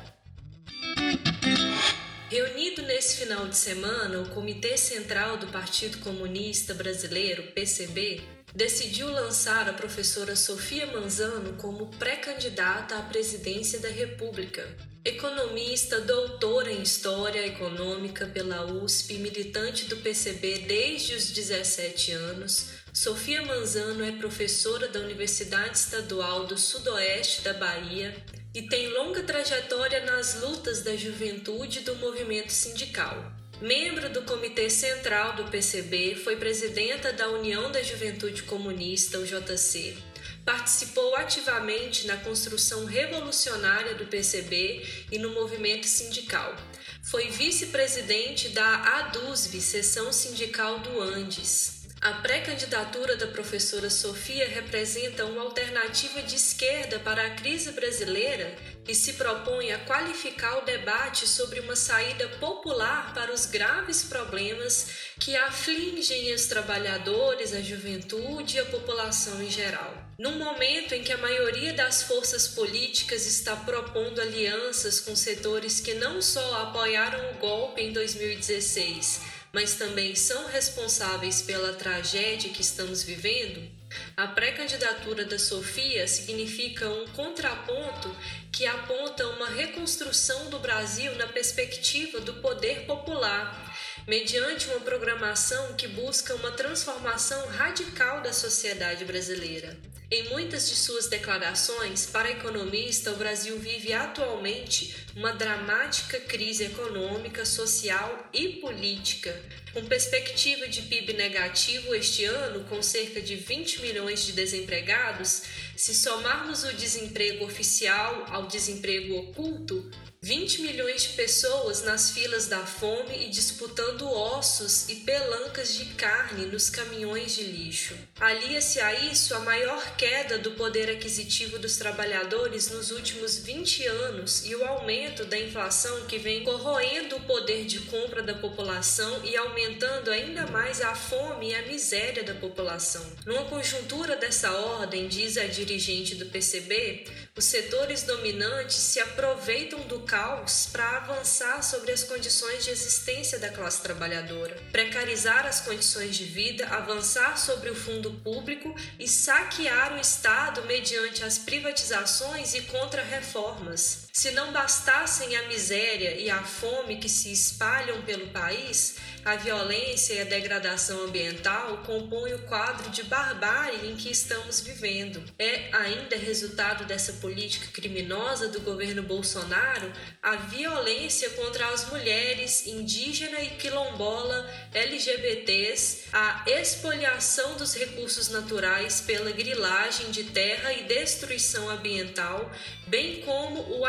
Reunido 2.29 2.83
nesse 2.83 3.17
final 3.17 3.47
de 3.47 3.57
semana, 3.57 4.19
o 4.21 4.29
Comitê 4.29 4.77
Central 4.77 5.37
do 5.37 5.47
Partido 5.47 5.97
Comunista 5.97 6.75
Brasileiro, 6.75 7.41
PCB, 7.53 8.21
decidiu 8.53 9.09
lançar 9.09 9.67
a 9.67 9.73
professora 9.73 10.35
Sofia 10.35 10.85
Manzano 10.87 11.53
como 11.53 11.87
pré-candidata 11.97 12.97
à 12.97 13.01
presidência 13.01 13.79
da 13.79 13.89
República. 13.89 14.67
Economista, 15.03 16.01
doutora 16.01 16.71
em 16.71 16.83
História 16.83 17.47
Econômica 17.47 18.27
pela 18.27 18.65
USP, 18.65 19.15
militante 19.15 19.85
do 19.85 19.97
PCB 19.97 20.65
desde 20.67 21.15
os 21.15 21.31
17 21.31 22.11
anos, 22.11 22.67
Sofia 22.93 23.41
Manzano 23.41 24.03
é 24.03 24.11
professora 24.11 24.87
da 24.87 24.99
Universidade 24.99 25.77
Estadual 25.77 26.45
do 26.45 26.57
Sudoeste 26.57 27.41
da 27.41 27.53
Bahia 27.53 28.15
e 28.53 28.63
tem 28.63 28.87
longa 28.93 29.23
trajetória 29.23 30.03
nas 30.05 30.41
lutas 30.41 30.81
da 30.81 30.95
juventude 30.95 31.81
do 31.81 31.95
movimento 31.95 32.51
sindical. 32.51 33.31
Membro 33.61 34.09
do 34.09 34.21
Comitê 34.21 34.69
Central 34.69 35.35
do 35.35 35.45
PCB, 35.51 36.15
foi 36.15 36.37
presidenta 36.37 37.11
da 37.11 37.27
União 37.29 37.71
da 37.71 37.83
Juventude 37.83 38.43
Comunista, 38.43 39.19
o 39.19 39.25
JC. 39.25 39.97
Participou 40.45 41.15
ativamente 41.17 42.07
na 42.07 42.15
construção 42.17 42.85
revolucionária 42.85 43.95
do 43.95 44.05
PCB 44.05 44.85
e 45.11 45.19
no 45.19 45.31
movimento 45.33 45.85
sindical. 45.85 46.55
Foi 47.03 47.29
vice-presidente 47.29 48.49
da 48.49 48.99
ADUSB, 48.99 49.59
Seção 49.59 50.11
Sindical 50.13 50.79
do 50.79 51.01
Andes. 51.01 51.78
A 52.01 52.13
pré-candidatura 52.13 53.17
da 53.17 53.27
professora 53.27 53.89
Sofia 53.89 54.47
representa 54.47 55.25
uma 55.25 55.41
alternativa 55.41 56.21
de 56.21 56.35
esquerda 56.35 56.97
para 56.97 57.25
a 57.25 57.29
crise 57.31 57.73
brasileira 57.73 58.55
e 58.87 58.95
se 58.95 59.13
propõe 59.13 59.73
a 59.73 59.79
qualificar 59.79 60.59
o 60.59 60.65
debate 60.65 61.27
sobre 61.27 61.59
uma 61.59 61.75
saída 61.75 62.25
popular 62.39 63.13
para 63.13 63.33
os 63.33 63.45
graves 63.45 64.01
problemas 64.03 64.87
que 65.19 65.35
afligem 65.35 66.33
os 66.33 66.45
trabalhadores, 66.45 67.53
a 67.53 67.59
juventude 67.59 68.55
e 68.55 68.59
a 68.61 68.65
população 68.65 69.43
em 69.43 69.51
geral. 69.51 69.93
Num 70.17 70.37
momento 70.37 70.93
em 70.93 71.03
que 71.03 71.11
a 71.11 71.17
maioria 71.17 71.73
das 71.73 72.03
forças 72.03 72.47
políticas 72.47 73.25
está 73.25 73.57
propondo 73.57 74.21
alianças 74.21 75.01
com 75.01 75.17
setores 75.17 75.81
que 75.81 75.95
não 75.95 76.21
só 76.21 76.61
apoiaram 76.61 77.31
o 77.31 77.33
golpe 77.39 77.81
em 77.81 77.91
2016, 77.91 79.38
mas 79.53 79.75
também 79.75 80.15
são 80.15 80.47
responsáveis 80.47 81.41
pela 81.41 81.73
tragédia 81.73 82.51
que 82.51 82.61
estamos 82.61 83.03
vivendo, 83.03 83.79
a 84.15 84.27
pré-candidatura 84.27 85.25
da 85.25 85.39
Sofia 85.39 86.07
significa 86.07 86.87
um 86.87 87.07
contraponto 87.07 88.15
que 88.51 88.67
aponta 88.67 89.25
uma 89.27 89.49
reconstrução 89.49 90.49
do 90.49 90.59
Brasil 90.59 91.15
na 91.15 91.27
perspectiva 91.27 92.19
do 92.19 92.35
poder 92.35 92.85
popular, 92.85 93.75
mediante 94.07 94.67
uma 94.67 94.81
programação 94.81 95.73
que 95.73 95.87
busca 95.87 96.35
uma 96.35 96.51
transformação 96.51 97.47
radical 97.47 98.21
da 98.21 98.31
sociedade 98.31 99.05
brasileira. 99.05 99.75
Em 100.11 100.27
muitas 100.29 100.67
de 100.67 100.75
suas 100.75 101.05
declarações, 101.05 102.07
para 102.07 102.31
economista, 102.31 103.11
o 103.11 103.17
Brasil 103.17 103.59
vive 103.59 103.93
atualmente 103.93 104.95
uma 105.15 105.31
dramática 105.33 106.19
crise 106.19 106.63
econômica, 106.63 107.45
social 107.45 108.27
e 108.33 108.53
política, 108.53 109.39
com 109.71 109.85
perspectiva 109.85 110.67
de 110.67 110.81
PIB 110.81 111.13
negativo 111.13 111.93
este 111.93 112.25
ano, 112.25 112.63
com 112.63 112.81
cerca 112.81 113.21
de 113.21 113.35
20 113.35 113.83
milhões 113.83 114.25
de 114.25 114.31
desempregados. 114.31 115.43
Se 115.79 115.95
somarmos 115.95 116.65
o 116.65 116.73
desemprego 116.73 117.45
oficial 117.45 118.25
ao 118.27 118.47
desemprego 118.47 119.15
oculto, 119.15 119.89
20 120.21 120.63
milhões 120.63 121.03
de 121.03 121.09
pessoas 121.09 121.81
nas 121.83 122.11
filas 122.11 122.47
da 122.47 122.59
fome 122.65 123.25
e 123.25 123.29
disputando 123.29 124.05
ossos 124.05 124.89
e 124.89 124.95
pelancas 124.95 125.73
de 125.73 125.85
carne 125.93 126.45
nos 126.47 126.69
caminhões 126.69 127.33
de 127.33 127.43
lixo. 127.43 127.95
Alia-se 128.19 128.81
a 128.81 128.93
isso 129.05 129.33
a 129.33 129.39
maior 129.39 129.95
queda 129.95 130.37
do 130.37 130.51
poder 130.51 130.89
aquisitivo 130.89 131.57
dos 131.57 131.77
trabalhadores 131.77 132.69
nos 132.69 132.91
últimos 132.91 133.37
20 133.37 133.87
anos 133.87 134.45
e 134.45 134.53
o 134.53 134.65
aumento 134.65 135.23
da 135.23 135.39
inflação 135.39 136.05
que 136.05 136.17
vem 136.17 136.43
corroendo 136.43 137.15
o 137.15 137.21
poder 137.21 137.63
de 137.63 137.79
compra 137.79 138.21
da 138.21 138.33
população 138.33 139.21
e 139.23 139.37
aumentando 139.37 140.11
ainda 140.11 140.45
mais 140.47 140.81
a 140.81 140.93
fome 140.93 141.51
e 141.51 141.55
a 141.55 141.61
miséria 141.61 142.25
da 142.25 142.35
população. 142.35 143.09
Numa 143.25 143.45
conjuntura 143.45 144.17
dessa 144.17 144.51
ordem, 144.51 145.07
diz 145.07 145.37
a 145.37 145.47
dirigente 145.69 146.15
do 146.15 146.25
PCB, 146.25 147.05
os 147.35 147.45
setores 147.45 148.01
dominantes 148.03 148.75
se 148.75 148.99
aproveitam 148.99 149.79
do 149.81 149.99
caos 149.99 150.67
para 150.71 150.97
avançar 150.97 151.61
sobre 151.61 151.91
as 151.91 152.03
condições 152.03 152.63
de 152.63 152.71
existência 152.71 153.37
da 153.37 153.49
classe 153.49 153.81
trabalhadora, 153.83 154.57
precarizar 154.71 155.45
as 155.45 155.61
condições 155.61 156.15
de 156.15 156.25
vida, 156.25 156.65
avançar 156.67 157.37
sobre 157.37 157.69
o 157.69 157.75
fundo 157.75 158.11
público 158.23 158.73
e 158.97 159.07
saquear 159.07 159.93
o 159.93 159.99
Estado 159.99 160.63
mediante 160.63 161.23
as 161.23 161.37
privatizações 161.37 162.55
e 162.55 162.61
contra-reformas. 162.61 164.08
Se 164.19 164.31
não 164.31 164.51
bastassem 164.51 165.33
a 165.37 165.47
miséria 165.47 166.19
e 166.19 166.29
a 166.29 166.43
fome 166.43 166.97
que 166.97 167.07
se 167.07 167.31
espalham 167.31 168.01
pelo 168.01 168.27
país, 168.27 168.97
a 169.23 169.35
violência 169.35 170.13
e 170.13 170.19
a 170.19 170.25
degradação 170.25 171.05
ambiental 171.05 171.83
compõem 171.85 172.33
o 172.33 172.39
quadro 172.39 172.89
de 172.89 173.03
barbárie 173.03 173.89
em 173.89 173.95
que 173.95 174.09
estamos 174.09 174.59
vivendo. 174.59 175.23
É 175.37 175.69
ainda 175.73 176.17
resultado 176.17 176.83
dessa 176.83 177.13
política 177.13 177.67
criminosa 177.71 178.49
do 178.49 178.59
governo 178.59 179.03
Bolsonaro 179.03 179.91
a 180.21 180.35
violência 180.35 181.29
contra 181.29 181.67
as 181.69 181.89
mulheres 181.89 182.67
indígena 182.67 183.39
e 183.41 183.51
quilombola, 183.51 184.49
LGBTs, 184.73 186.09
a 186.11 186.43
expoliação 186.45 187.55
dos 187.55 187.73
recursos 187.73 188.29
naturais 188.29 188.99
pela 189.01 189.31
grilagem 189.31 190.11
de 190.11 190.25
terra 190.25 190.73
e 190.73 190.83
destruição 190.83 191.69
ambiental, 191.69 192.51
bem 192.87 193.21
como 193.21 193.61
o 193.77 193.85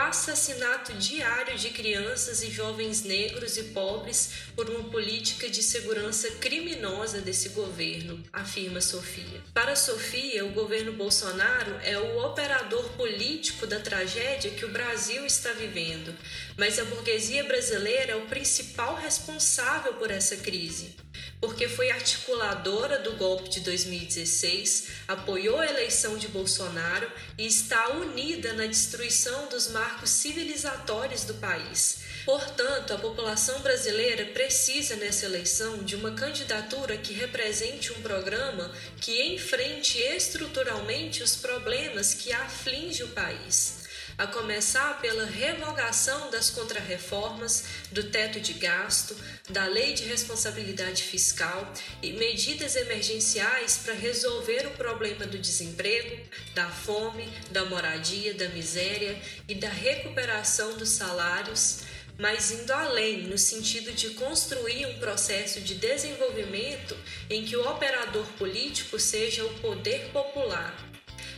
diário 0.98 1.56
de 1.56 1.70
crianças 1.70 2.42
e 2.42 2.50
jovens 2.50 3.02
negros 3.02 3.56
e 3.56 3.64
pobres 3.64 4.30
por 4.54 4.68
uma 4.68 4.90
política 4.90 5.48
de 5.48 5.62
segurança 5.62 6.30
criminosa 6.32 7.20
desse 7.20 7.50
governo, 7.50 8.22
afirma 8.32 8.80
Sofia. 8.80 9.42
Para 9.54 9.74
Sofia, 9.74 10.44
o 10.44 10.52
governo 10.52 10.92
Bolsonaro 10.92 11.74
é 11.82 11.98
o 11.98 12.24
operador 12.24 12.84
político 12.90 13.66
da 13.66 13.80
tragédia 13.80 14.50
que 14.50 14.64
o 14.64 14.70
Brasil 14.70 15.24
está 15.24 15.52
vivendo, 15.52 16.14
mas 16.56 16.78
a 16.78 16.84
burguesia 16.84 17.44
brasileira 17.44 18.12
é 18.12 18.16
o 18.16 18.26
principal 18.26 18.96
responsável 18.96 19.94
por 19.94 20.10
essa 20.10 20.36
crise 20.36 20.94
porque 21.40 21.66
foi 21.68 21.90
articuladora 21.90 22.98
do 22.98 23.12
golpe 23.16 23.48
de 23.48 23.60
2016, 23.60 24.88
apoiou 25.08 25.58
a 25.58 25.66
eleição 25.66 26.18
de 26.18 26.28
Bolsonaro 26.28 27.10
e 27.38 27.46
está 27.46 27.88
unida 27.94 28.52
na 28.52 28.66
destruição 28.66 29.48
dos 29.48 29.68
marcos 29.68 30.10
civilizatórios 30.10 31.24
do 31.24 31.34
país. 31.34 32.00
Portanto, 32.26 32.92
a 32.92 32.98
população 32.98 33.60
brasileira 33.60 34.26
precisa 34.26 34.96
nessa 34.96 35.24
eleição 35.24 35.82
de 35.82 35.96
uma 35.96 36.12
candidatura 36.12 36.98
que 36.98 37.14
represente 37.14 37.90
um 37.92 38.02
programa 38.02 38.70
que 39.00 39.22
enfrente 39.34 39.98
estruturalmente 39.98 41.22
os 41.22 41.36
problemas 41.36 42.12
que 42.12 42.30
afligem 42.30 43.06
o 43.06 43.08
país 43.08 43.79
a 44.18 44.26
começar 44.26 45.00
pela 45.00 45.24
revogação 45.24 46.30
das 46.30 46.50
contrarreformas, 46.50 47.64
do 47.90 48.04
teto 48.04 48.40
de 48.40 48.54
gasto, 48.54 49.16
da 49.48 49.66
lei 49.66 49.94
de 49.94 50.04
responsabilidade 50.04 51.02
fiscal 51.02 51.72
e 52.02 52.12
medidas 52.12 52.76
emergenciais 52.76 53.78
para 53.78 53.94
resolver 53.94 54.66
o 54.66 54.70
problema 54.72 55.26
do 55.26 55.38
desemprego, 55.38 56.18
da 56.54 56.68
fome, 56.68 57.28
da 57.50 57.64
moradia, 57.64 58.34
da 58.34 58.48
miséria 58.48 59.20
e 59.48 59.54
da 59.54 59.68
recuperação 59.68 60.76
dos 60.76 60.90
salários 60.90 61.80
mas 62.20 62.50
indo 62.50 62.70
além, 62.70 63.22
no 63.22 63.38
sentido 63.38 63.92
de 63.92 64.10
construir 64.10 64.84
um 64.84 64.98
processo 64.98 65.58
de 65.62 65.74
desenvolvimento 65.74 66.94
em 67.30 67.44
que 67.46 67.56
o 67.56 67.66
operador 67.66 68.26
político 68.38 68.98
seja 68.98 69.42
o 69.42 69.54
poder 69.60 70.10
popular, 70.12 70.89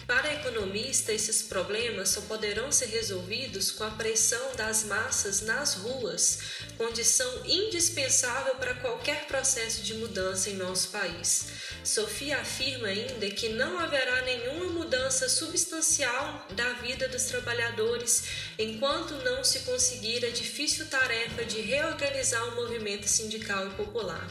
Para 0.07 0.29
a 0.29 0.35
economista, 0.35 1.13
esses 1.13 1.43
problemas 1.43 2.09
só 2.09 2.21
poderão 2.23 2.73
ser 2.73 2.87
resolvidos 2.87 3.71
com 3.71 3.85
a 3.85 3.91
pressão 3.91 4.55
das 4.57 4.85
massas 4.85 5.43
nas 5.43 5.75
ruas, 5.75 6.41
condição 6.77 7.47
indispensável 7.47 8.57
para 8.57 8.75
qualquer 8.75 9.27
processo 9.27 9.83
de 9.83 9.95
mudança 9.95 10.51
em 10.51 10.55
nosso 10.55 10.89
país. 10.89 11.47
Sofia 11.85 12.39
afirma 12.39 12.89
ainda 12.89 13.31
que 13.31 13.51
não 13.51 13.79
haverá 13.79 14.23
nenhuma 14.23 14.67
mudança 14.67 15.29
substancial 15.29 16.47
da 16.55 16.73
vida 16.75 17.09
dos 17.09 17.25
trabalhadores 17.25 18.25
enquanto 18.59 19.15
não 19.25 19.45
se 19.45 19.61
conseguir 19.61 20.25
a 20.25 20.31
difícil 20.31 20.87
tarefa 20.87 21.45
de 21.45 21.61
reorganizar 21.61 22.45
o 22.49 22.57
movimento 22.57 23.07
sindical 23.07 23.69
e 23.69 23.71
popular. 23.71 24.29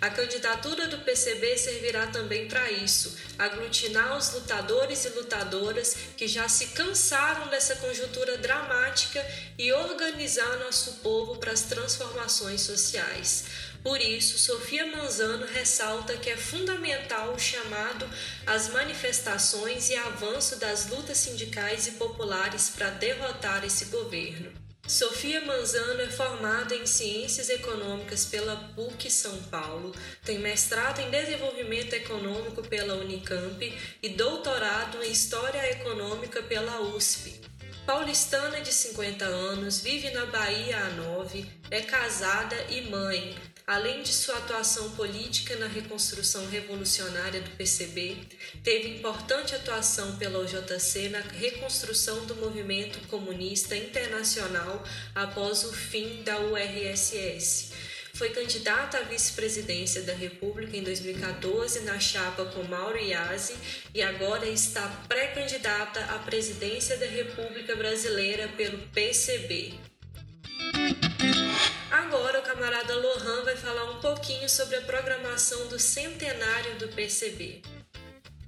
A 0.00 0.10
candidatura 0.10 0.88
do 0.88 0.98
PCB 0.98 1.56
servirá 1.56 2.06
também 2.08 2.48
para 2.48 2.70
isso, 2.70 3.16
aglutinar 3.38 4.16
os 4.16 4.32
lutadores 4.32 5.04
e 5.04 5.08
lutadoras 5.10 5.96
que 6.16 6.28
já 6.28 6.48
se 6.48 6.68
cansaram 6.68 7.48
dessa 7.48 7.76
conjuntura 7.76 8.36
dramática 8.36 9.24
e 9.58 9.72
organizar 9.72 10.58
nosso 10.58 10.94
povo 11.02 11.36
para 11.36 11.52
as 11.52 11.62
transformações 11.62 12.60
sociais. 12.60 13.44
Por 13.82 14.00
isso, 14.00 14.36
Sofia 14.36 14.84
Manzano 14.84 15.46
ressalta 15.46 16.16
que 16.16 16.28
é 16.28 16.36
fundamental 16.36 17.32
o 17.32 17.38
chamado 17.38 18.08
às 18.44 18.68
manifestações 18.68 19.88
e 19.90 19.96
avanço 19.96 20.56
das 20.56 20.88
lutas 20.88 21.18
sindicais 21.18 21.86
e 21.86 21.92
populares 21.92 22.70
para 22.70 22.90
derrotar 22.90 23.64
esse 23.64 23.86
governo. 23.86 24.65
Sofia 24.88 25.40
Manzano 25.40 26.00
é 26.00 26.06
formada 26.06 26.72
em 26.72 26.86
Ciências 26.86 27.50
Econômicas 27.50 28.24
pela 28.24 28.54
PUC 28.76 29.10
São 29.10 29.36
Paulo, 29.44 29.92
tem 30.24 30.38
mestrado 30.38 31.00
em 31.00 31.10
Desenvolvimento 31.10 31.92
Econômico 31.92 32.62
pela 32.62 32.94
Unicamp 32.94 33.78
e 34.00 34.08
doutorado 34.10 35.02
em 35.02 35.10
História 35.10 35.72
Econômica 35.72 36.40
pela 36.40 36.80
USP. 36.82 37.40
Paulistana 37.84 38.60
de 38.60 38.72
50 38.72 39.24
anos, 39.24 39.80
vive 39.80 40.10
na 40.10 40.26
Bahia 40.26 40.78
há 40.78 40.90
nove, 40.90 41.50
é 41.68 41.80
casada 41.80 42.56
e 42.70 42.82
mãe, 42.82 43.34
Além 43.66 44.00
de 44.00 44.12
sua 44.12 44.36
atuação 44.36 44.92
política 44.92 45.56
na 45.56 45.66
reconstrução 45.66 46.46
revolucionária 46.46 47.40
do 47.40 47.50
PCB, 47.56 48.16
teve 48.62 48.96
importante 48.96 49.56
atuação 49.56 50.16
pela 50.18 50.38
OJC 50.38 51.08
na 51.08 51.18
reconstrução 51.18 52.26
do 52.26 52.36
movimento 52.36 53.00
comunista 53.08 53.76
internacional 53.76 54.84
após 55.12 55.64
o 55.64 55.72
fim 55.72 56.22
da 56.22 56.38
URSS. 56.38 57.72
Foi 58.14 58.30
candidata 58.30 58.98
à 58.98 59.02
vice-presidência 59.02 60.02
da 60.02 60.14
República 60.14 60.76
em 60.76 60.84
2014 60.84 61.80
na 61.80 61.98
chapa 61.98 62.44
com 62.44 62.62
Mauro 62.62 62.96
Iazzi 62.96 63.56
e 63.92 64.00
agora 64.00 64.46
está 64.46 64.86
pré-candidata 65.08 66.04
à 66.04 66.20
presidência 66.20 66.96
da 66.98 67.06
República 67.06 67.74
Brasileira 67.74 68.46
pelo 68.56 68.78
PCB. 68.90 69.95
Camarada 72.46 72.94
Lohan 72.94 73.42
vai 73.42 73.56
falar 73.56 73.90
um 73.90 74.00
pouquinho 74.00 74.48
sobre 74.48 74.76
a 74.76 74.82
programação 74.82 75.66
do 75.66 75.80
centenário 75.80 76.76
do 76.78 76.86
PCB. 76.86 77.60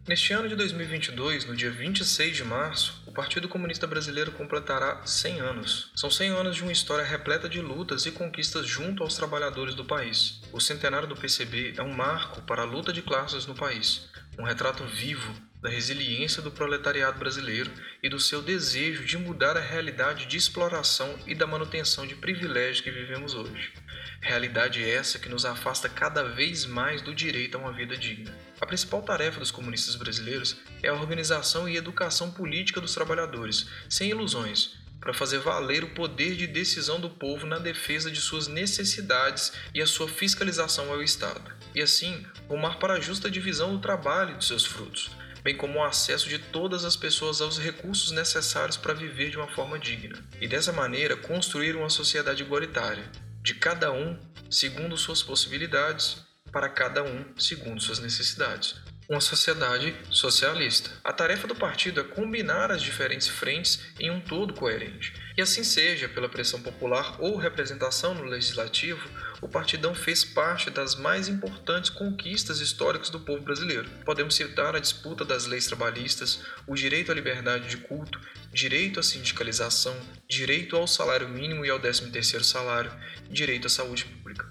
Neste 0.07 0.33
ano 0.33 0.49
de 0.49 0.55
2022, 0.55 1.45
no 1.47 1.57
dia 1.57 1.73
26 1.73 2.37
de 2.37 2.45
março, 2.45 3.03
o 3.09 3.13
Partido 3.13 3.49
Comunista 3.49 3.89
Brasileiro 3.89 4.31
completará 4.31 5.05
100 5.05 5.41
anos. 5.41 5.91
São 5.97 6.09
100 6.09 6.31
anos 6.31 6.55
de 6.55 6.63
uma 6.63 6.71
história 6.71 7.05
repleta 7.05 7.49
de 7.49 7.61
lutas 7.61 8.07
e 8.07 8.13
conquistas 8.13 8.69
junto 8.69 9.03
aos 9.03 9.17
trabalhadores 9.17 9.75
do 9.75 9.85
país. 9.85 10.43
O 10.53 10.61
centenário 10.61 11.09
do 11.09 11.17
PCB 11.17 11.75
é 11.77 11.83
um 11.83 11.93
marco 11.93 12.41
para 12.43 12.63
a 12.63 12.65
luta 12.67 12.93
de 12.93 13.03
classes 13.03 13.47
no 13.47 13.55
país, 13.57 14.09
um 14.39 14.45
retrato 14.45 14.85
vivo 14.85 15.35
da 15.61 15.69
resiliência 15.69 16.41
do 16.41 16.53
proletariado 16.53 17.19
brasileiro 17.19 17.71
e 18.01 18.09
do 18.09 18.21
seu 18.21 18.41
desejo 18.41 19.05
de 19.05 19.19
mudar 19.19 19.57
a 19.57 19.61
realidade 19.61 20.27
de 20.27 20.37
exploração 20.37 21.19
e 21.27 21.35
da 21.35 21.47
manutenção 21.47 22.07
de 22.07 22.15
privilégios 22.15 22.81
que 22.81 22.91
vivemos 22.91 23.35
hoje. 23.35 23.73
Realidade 24.21 24.83
essa 24.83 25.19
que 25.19 25.29
nos 25.29 25.45
afasta 25.45 25.89
cada 25.89 26.25
vez 26.25 26.67
mais 26.67 27.01
do 27.01 27.15
direito 27.15 27.57
a 27.57 27.61
uma 27.61 27.73
vida 27.73 27.97
digna. 27.97 28.35
A 28.61 28.67
principal 28.67 29.01
tarefa 29.01 29.39
dos 29.39 29.53
comunistas 29.53 29.95
brasileiros 29.95 30.57
é 30.83 30.89
a 30.89 30.95
organização 30.95 31.69
e 31.69 31.77
educação 31.77 32.31
política 32.31 32.81
dos 32.81 32.95
trabalhadores, 32.95 33.69
sem 33.89 34.11
ilusões, 34.11 34.77
para 35.01 35.15
fazer 35.15 35.39
valer 35.39 35.85
o 35.85 35.91
poder 35.91 36.35
de 36.35 36.47
decisão 36.47 37.01
do 37.01 37.09
povo 37.09 37.47
na 37.47 37.59
defesa 37.59 38.11
de 38.11 38.21
suas 38.21 38.49
necessidades 38.49 39.53
e 39.73 39.81
a 39.81 39.87
sua 39.87 40.09
fiscalização 40.09 40.93
ao 40.93 41.03
Estado, 41.03 41.53
e 41.73 41.81
assim 41.81 42.27
rumar 42.49 42.79
para 42.81 42.95
a 42.95 43.01
justa 43.01 43.31
divisão 43.31 43.75
do 43.75 43.81
trabalho 43.81 44.35
e 44.35 44.39
de 44.39 44.45
seus 44.45 44.67
frutos, 44.67 45.13
bem 45.45 45.57
como 45.57 45.79
o 45.79 45.85
acesso 45.85 46.29
de 46.29 46.39
todas 46.39 46.85
as 46.85 46.97
pessoas 46.97 47.41
aos 47.41 47.59
recursos 47.59 48.11
necessários 48.11 48.77
para 48.77 48.93
viver 48.93 49.31
de 49.31 49.37
uma 49.37 49.49
forma 49.49 49.79
digna, 49.79 50.19
e 50.41 50.49
dessa 50.49 50.73
maneira 50.73 51.17
construir 51.17 51.77
uma 51.77 51.89
sociedade 51.89 52.43
igualitária, 52.43 53.09
de 53.43 53.55
cada 53.55 53.93
um 53.93 54.19
segundo 54.51 54.97
suas 54.97 55.23
possibilidades, 55.23 56.27
para 56.53 56.69
cada 56.69 57.03
um 57.03 57.25
segundo 57.37 57.81
suas 57.81 57.99
necessidades, 57.99 58.77
uma 59.09 59.21
sociedade 59.21 59.95
socialista. 60.11 60.91
A 61.03 61.13
tarefa 61.13 61.47
do 61.47 61.55
partido 61.55 62.01
é 62.01 62.05
combinar 62.05 62.71
as 62.71 62.83
diferentes 62.83 63.29
frentes 63.29 63.81
em 63.99 64.11
um 64.11 64.21
todo 64.21 64.55
coerente. 64.55 65.15
E 65.37 65.43
assim 65.43 65.65
seja, 65.65 66.09
pela 66.09 66.29
pressão 66.29 66.61
popular 66.61 67.17
ou 67.21 67.37
representação 67.37 68.15
no 68.15 68.25
legislativo, 68.25 69.09
o 69.41 69.49
Partidão 69.49 69.95
fez 69.95 70.25
parte 70.25 70.71
das 70.71 70.97
mais 70.97 71.29
importantes 71.29 71.91
conquistas 71.91 72.61
históricas 72.61 73.09
do 73.11 73.21
povo 73.21 73.43
brasileiro. 73.43 73.89
Podemos 74.05 74.35
citar 74.35 74.75
a 74.75 74.81
disputa 74.81 75.25
das 75.25 75.47
leis 75.47 75.67
trabalhistas, 75.67 76.41
o 76.67 76.75
direito 76.75 77.13
à 77.13 77.15
liberdade 77.15 77.69
de 77.69 77.77
culto, 77.77 78.21
direito 78.53 78.99
à 78.99 79.03
sindicalização, 79.03 79.97
direito 80.29 80.77
ao 80.77 80.87
salário 80.87 81.29
mínimo 81.29 81.65
e 81.65 81.71
ao 81.71 81.79
13º 81.79 82.43
salário, 82.43 82.93
direito 83.31 83.67
à 83.67 83.71
saúde 83.71 84.05
pública. 84.05 84.47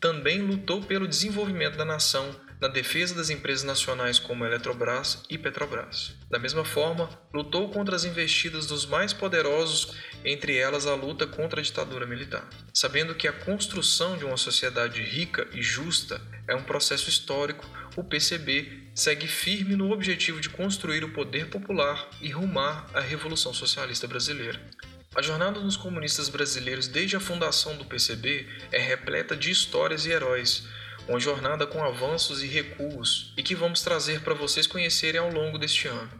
Também 0.00 0.42
lutou 0.42 0.82
pelo 0.82 1.08
desenvolvimento 1.08 1.76
da 1.76 1.84
nação, 1.84 2.34
na 2.64 2.68
defesa 2.68 3.14
das 3.14 3.28
empresas 3.28 3.62
nacionais 3.62 4.18
como 4.18 4.42
Eletrobras 4.42 5.22
e 5.28 5.36
Petrobras. 5.36 6.14
Da 6.30 6.38
mesma 6.38 6.64
forma, 6.64 7.10
lutou 7.30 7.68
contra 7.68 7.94
as 7.94 8.06
investidas 8.06 8.64
dos 8.64 8.86
mais 8.86 9.12
poderosos, 9.12 9.94
entre 10.24 10.56
elas 10.56 10.86
a 10.86 10.94
luta 10.94 11.26
contra 11.26 11.60
a 11.60 11.62
ditadura 11.62 12.06
militar, 12.06 12.48
sabendo 12.72 13.14
que 13.14 13.28
a 13.28 13.34
construção 13.34 14.16
de 14.16 14.24
uma 14.24 14.38
sociedade 14.38 15.02
rica 15.02 15.46
e 15.52 15.62
justa 15.62 16.18
é 16.48 16.56
um 16.56 16.62
processo 16.62 17.10
histórico. 17.10 17.68
O 17.96 18.02
PCB 18.02 18.88
segue 18.94 19.28
firme 19.28 19.76
no 19.76 19.92
objetivo 19.92 20.40
de 20.40 20.48
construir 20.48 21.04
o 21.04 21.12
poder 21.12 21.50
popular 21.50 22.08
e 22.22 22.30
rumar 22.30 22.86
à 22.94 23.00
Revolução 23.00 23.52
Socialista 23.52 24.08
Brasileira. 24.08 24.58
A 25.14 25.20
jornada 25.20 25.60
dos 25.60 25.76
comunistas 25.76 26.30
brasileiros 26.30 26.88
desde 26.88 27.14
a 27.14 27.20
fundação 27.20 27.76
do 27.76 27.84
PCB 27.84 28.48
é 28.72 28.78
repleta 28.78 29.36
de 29.36 29.50
histórias 29.50 30.06
e 30.06 30.10
heróis, 30.10 30.64
uma 31.08 31.20
jornada 31.20 31.66
com 31.66 31.82
avanços 31.82 32.42
e 32.42 32.46
recuos 32.46 33.32
e 33.36 33.42
que 33.42 33.54
vamos 33.54 33.82
trazer 33.82 34.20
para 34.20 34.34
vocês 34.34 34.66
conhecerem 34.66 35.20
ao 35.20 35.30
longo 35.30 35.58
deste 35.58 35.88
ano. 35.88 36.10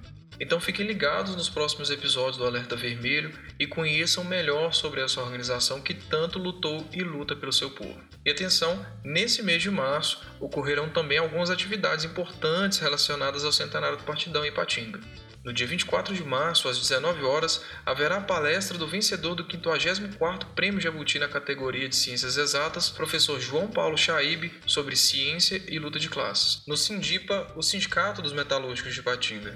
Então 0.41 0.61
fiquem 0.61 0.85
ligados 0.85 1.37
nos 1.37 1.49
próximos 1.49 1.91
episódios 1.91 2.37
do 2.37 2.45
Alerta 2.45 2.75
Vermelho 2.75 3.33
e 3.59 3.67
conheçam 3.67 4.25
melhor 4.25 4.73
sobre 4.73 5.01
essa 5.01 5.21
organização 5.21 5.81
que 5.81 5.95
tanto 5.95 6.41
lutou 6.41 6.85
e 6.93 7.03
luta 7.03 7.37
pelo 7.37 7.53
seu 7.53 7.71
povo. 7.71 8.01
E 8.25 8.31
atenção, 8.31 8.85
nesse 9.05 9.43
mês 9.43 9.63
de 9.63 9.71
março 9.71 10.21
ocorrerão 10.41 10.89
também 10.89 11.19
algumas 11.19 11.51
atividades 11.51 12.05
importantes 12.05 12.79
relacionadas 12.79 13.45
ao 13.45 13.53
centenário 13.53 13.97
do 13.97 14.05
Partidão 14.05 14.45
em 14.45 14.53
Patinga. 14.53 15.01
No 15.45 15.53
dia 15.53 15.67
24 15.67 16.15
de 16.15 16.25
março, 16.25 16.71
às 16.71 16.79
19 16.79 17.23
horas, 17.23 17.63
haverá 17.85 18.17
a 18.17 18.23
palestra 18.23 18.79
do 18.79 18.89
vencedor 18.89 19.35
do 19.35 19.45
54º 19.45 20.55
Prêmio 20.55 20.81
Jabuti 20.81 21.19
na 21.19 21.29
categoria 21.29 21.87
de 21.87 21.95
Ciências 21.95 22.39
Exatas, 22.39 22.89
professor 22.89 23.39
João 23.39 23.69
Paulo 23.69 23.95
Chaib, 23.95 24.51
sobre 24.67 24.97
ciência 24.97 25.63
e 25.69 25.79
luta 25.79 25.99
de 25.99 26.09
classes, 26.09 26.63
no 26.67 26.79
Sindipa, 26.79 27.53
o 27.55 27.63
Sindicato 27.63 28.23
dos 28.23 28.33
Metalúrgicos 28.33 28.95
de 28.95 29.03
Patinga. 29.03 29.55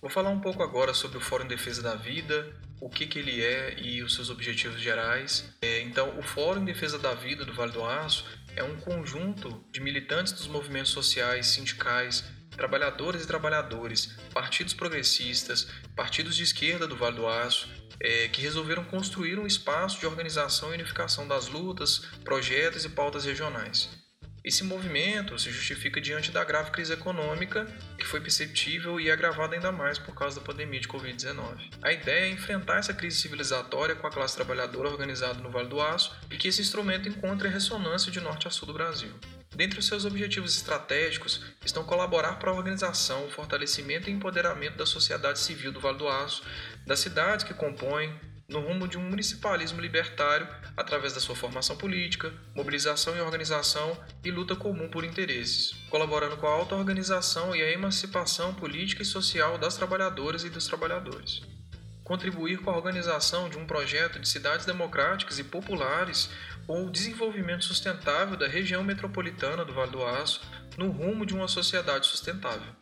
Vou 0.00 0.08
falar 0.08 0.30
um 0.30 0.40
pouco 0.40 0.62
agora 0.62 0.94
sobre 0.94 1.18
o 1.18 1.20
Fórum 1.20 1.46
Defesa 1.46 1.82
da 1.82 1.94
Vida, 1.94 2.56
o 2.80 2.88
que, 2.88 3.06
que 3.06 3.18
ele 3.18 3.42
é 3.42 3.78
e 3.78 4.02
os 4.02 4.14
seus 4.14 4.30
objetivos 4.30 4.80
gerais. 4.80 5.44
É, 5.60 5.82
então, 5.82 6.18
o 6.18 6.22
Fórum 6.22 6.62
em 6.62 6.64
Defesa 6.64 6.98
da 6.98 7.12
Vida 7.12 7.44
do 7.44 7.52
Vale 7.52 7.72
do 7.72 7.84
Aço 7.84 8.24
é 8.56 8.62
um 8.62 8.76
conjunto 8.76 9.62
de 9.70 9.80
militantes 9.80 10.32
dos 10.32 10.46
movimentos 10.46 10.92
sociais, 10.92 11.48
sindicais, 11.48 12.24
trabalhadores 12.56 13.24
e 13.24 13.26
trabalhadores, 13.26 14.14
partidos 14.32 14.74
progressistas, 14.74 15.68
partidos 15.94 16.36
de 16.36 16.42
esquerda 16.42 16.86
do 16.86 16.96
Vale 16.96 17.16
do 17.16 17.26
Aço, 17.26 17.68
é, 18.00 18.28
que 18.28 18.42
resolveram 18.42 18.84
construir 18.84 19.38
um 19.38 19.46
espaço 19.46 20.00
de 20.00 20.06
organização 20.06 20.70
e 20.70 20.74
unificação 20.74 21.26
das 21.26 21.48
lutas, 21.48 22.00
projetos 22.24 22.84
e 22.84 22.88
pautas 22.88 23.24
regionais. 23.24 24.04
Esse 24.44 24.62
movimento 24.62 25.38
se 25.38 25.50
justifica 25.50 25.98
diante 25.98 26.30
da 26.30 26.44
grave 26.44 26.70
crise 26.70 26.92
econômica 26.92 27.66
que 27.98 28.04
foi 28.04 28.20
perceptível 28.20 29.00
e 29.00 29.10
agravada 29.10 29.54
ainda 29.54 29.72
mais 29.72 29.98
por 29.98 30.14
causa 30.14 30.38
da 30.38 30.44
pandemia 30.44 30.80
de 30.80 30.86
Covid-19. 30.86 31.70
A 31.80 31.90
ideia 31.90 32.26
é 32.26 32.28
enfrentar 32.28 32.76
essa 32.76 32.92
crise 32.92 33.16
civilizatória 33.16 33.94
com 33.94 34.06
a 34.06 34.10
classe 34.10 34.36
trabalhadora 34.36 34.90
organizada 34.90 35.40
no 35.40 35.50
Vale 35.50 35.68
do 35.68 35.80
Aço 35.80 36.14
e 36.30 36.36
que 36.36 36.48
esse 36.48 36.60
instrumento 36.60 37.08
encontre 37.08 37.48
ressonância 37.48 38.12
de 38.12 38.20
norte 38.20 38.46
a 38.46 38.50
sul 38.50 38.66
do 38.66 38.74
Brasil. 38.74 39.14
Dentre 39.54 39.78
os 39.78 39.86
seus 39.86 40.04
objetivos 40.04 40.56
estratégicos 40.56 41.40
estão 41.64 41.84
colaborar 41.84 42.38
para 42.38 42.50
a 42.50 42.54
organização, 42.54 43.30
fortalecimento 43.30 44.10
e 44.10 44.12
empoderamento 44.12 44.76
da 44.76 44.86
sociedade 44.86 45.38
civil 45.38 45.70
do 45.70 45.80
Vale 45.80 45.98
do 45.98 46.08
Aço, 46.08 46.42
das 46.86 46.98
cidades 46.98 47.44
que 47.44 47.54
compõem, 47.54 48.12
no 48.48 48.60
rumo 48.60 48.86
de 48.86 48.98
um 48.98 49.02
municipalismo 49.02 49.80
libertário 49.80 50.46
através 50.76 51.14
da 51.14 51.20
sua 51.20 51.34
formação 51.34 51.76
política, 51.76 52.32
mobilização 52.54 53.16
e 53.16 53.20
organização 53.20 53.96
e 54.22 54.30
luta 54.30 54.54
comum 54.54 54.88
por 54.88 55.04
interesses, 55.04 55.72
colaborando 55.88 56.36
com 56.36 56.46
a 56.46 56.50
auto-organização 56.50 57.56
e 57.56 57.62
a 57.62 57.70
emancipação 57.70 58.52
política 58.54 59.02
e 59.02 59.06
social 59.06 59.56
das 59.56 59.76
trabalhadoras 59.76 60.44
e 60.44 60.50
dos 60.50 60.66
trabalhadores. 60.66 61.42
Contribuir 62.02 62.58
com 62.58 62.70
a 62.70 62.76
organização 62.76 63.48
de 63.48 63.56
um 63.56 63.66
projeto 63.66 64.18
de 64.18 64.28
cidades 64.28 64.66
democráticas 64.66 65.38
e 65.38 65.44
populares 65.44 66.28
ou 66.66 66.86
o 66.86 66.90
desenvolvimento 66.90 67.64
sustentável 67.64 68.36
da 68.36 68.48
região 68.48 68.82
metropolitana 68.82 69.64
do 69.64 69.72
Vale 69.72 69.92
do 69.92 70.04
Aço 70.04 70.40
no 70.76 70.90
rumo 70.90 71.24
de 71.26 71.34
uma 71.34 71.48
sociedade 71.48 72.06
sustentável 72.06 72.72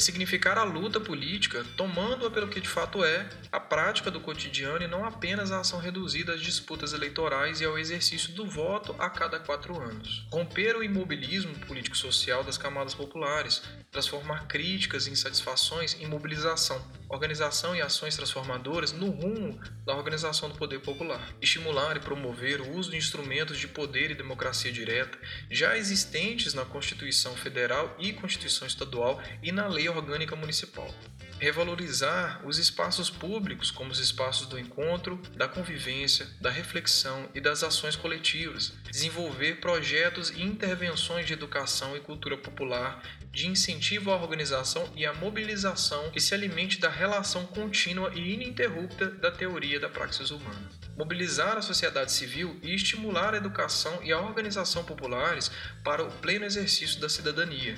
significar 0.00 0.58
a 0.58 0.64
luta 0.64 1.00
política, 1.00 1.64
tomando-a 1.76 2.30
pelo 2.30 2.48
que 2.48 2.60
de 2.60 2.68
fato 2.68 3.04
é, 3.04 3.28
a 3.50 3.58
prática 3.58 4.10
do 4.10 4.20
cotidiano 4.20 4.84
e 4.84 4.86
não 4.86 5.04
apenas 5.04 5.50
a 5.50 5.60
ação 5.60 5.80
reduzida 5.80 6.34
às 6.34 6.40
disputas 6.40 6.92
eleitorais 6.92 7.60
e 7.60 7.64
ao 7.64 7.78
exercício 7.78 8.32
do 8.32 8.46
voto 8.46 8.94
a 8.98 9.08
cada 9.08 9.40
quatro 9.40 9.80
anos. 9.80 10.26
Romper 10.30 10.76
o 10.76 10.84
imobilismo 10.84 11.54
político-social 11.60 12.44
das 12.44 12.58
camadas 12.58 12.94
populares, 12.94 13.62
transformar 13.90 14.46
críticas 14.46 15.06
e 15.06 15.10
insatisfações 15.10 15.96
em 16.00 16.06
mobilização, 16.06 16.84
organização 17.08 17.74
e 17.74 17.80
ações 17.80 18.16
transformadoras 18.16 18.92
no 18.92 19.10
rumo 19.10 19.58
da 19.84 19.96
organização 19.96 20.50
do 20.50 20.56
poder 20.56 20.80
popular. 20.80 21.34
Estimular 21.40 21.96
e 21.96 22.00
promover 22.00 22.60
o 22.60 22.76
uso 22.76 22.90
de 22.90 22.96
instrumentos 22.96 23.58
de 23.58 23.68
poder 23.68 24.10
e 24.10 24.14
democracia 24.14 24.70
direta 24.70 25.18
já 25.50 25.76
existentes 25.76 26.52
na 26.52 26.64
Constituição 26.64 27.34
Federal 27.36 27.96
e 27.98 28.12
Constituição 28.12 28.66
Estadual 28.66 29.22
e 29.42 29.50
na 29.50 29.66
Lei 29.66 29.85
Orgânica 29.88 30.34
Municipal. 30.36 30.92
Revalorizar 31.38 32.40
os 32.46 32.58
espaços 32.58 33.10
públicos 33.10 33.70
como 33.70 33.90
os 33.90 33.98
espaços 33.98 34.46
do 34.46 34.58
encontro, 34.58 35.20
da 35.36 35.46
convivência, 35.46 36.26
da 36.40 36.50
reflexão 36.50 37.28
e 37.34 37.40
das 37.40 37.62
ações 37.62 37.94
coletivas. 37.94 38.72
Desenvolver 38.90 39.60
projetos 39.60 40.30
e 40.30 40.42
intervenções 40.42 41.26
de 41.26 41.34
educação 41.34 41.94
e 41.94 42.00
cultura 42.00 42.38
popular, 42.38 43.02
de 43.30 43.46
incentivo 43.46 44.10
à 44.10 44.16
organização 44.16 44.90
e 44.96 45.04
à 45.04 45.12
mobilização 45.12 46.10
que 46.10 46.20
se 46.20 46.34
alimente 46.34 46.80
da 46.80 46.88
relação 46.88 47.44
contínua 47.44 48.10
e 48.14 48.32
ininterrupta 48.32 49.10
da 49.10 49.30
teoria 49.30 49.78
da 49.78 49.90
praxis 49.90 50.30
humana. 50.30 50.70
Mobilizar 50.96 51.58
a 51.58 51.62
sociedade 51.62 52.12
civil 52.12 52.58
e 52.62 52.74
estimular 52.74 53.34
a 53.34 53.36
educação 53.36 54.02
e 54.02 54.10
a 54.10 54.18
organização 54.18 54.84
populares 54.84 55.50
para 55.84 56.02
o 56.02 56.10
pleno 56.10 56.46
exercício 56.46 56.98
da 56.98 57.10
cidadania 57.10 57.76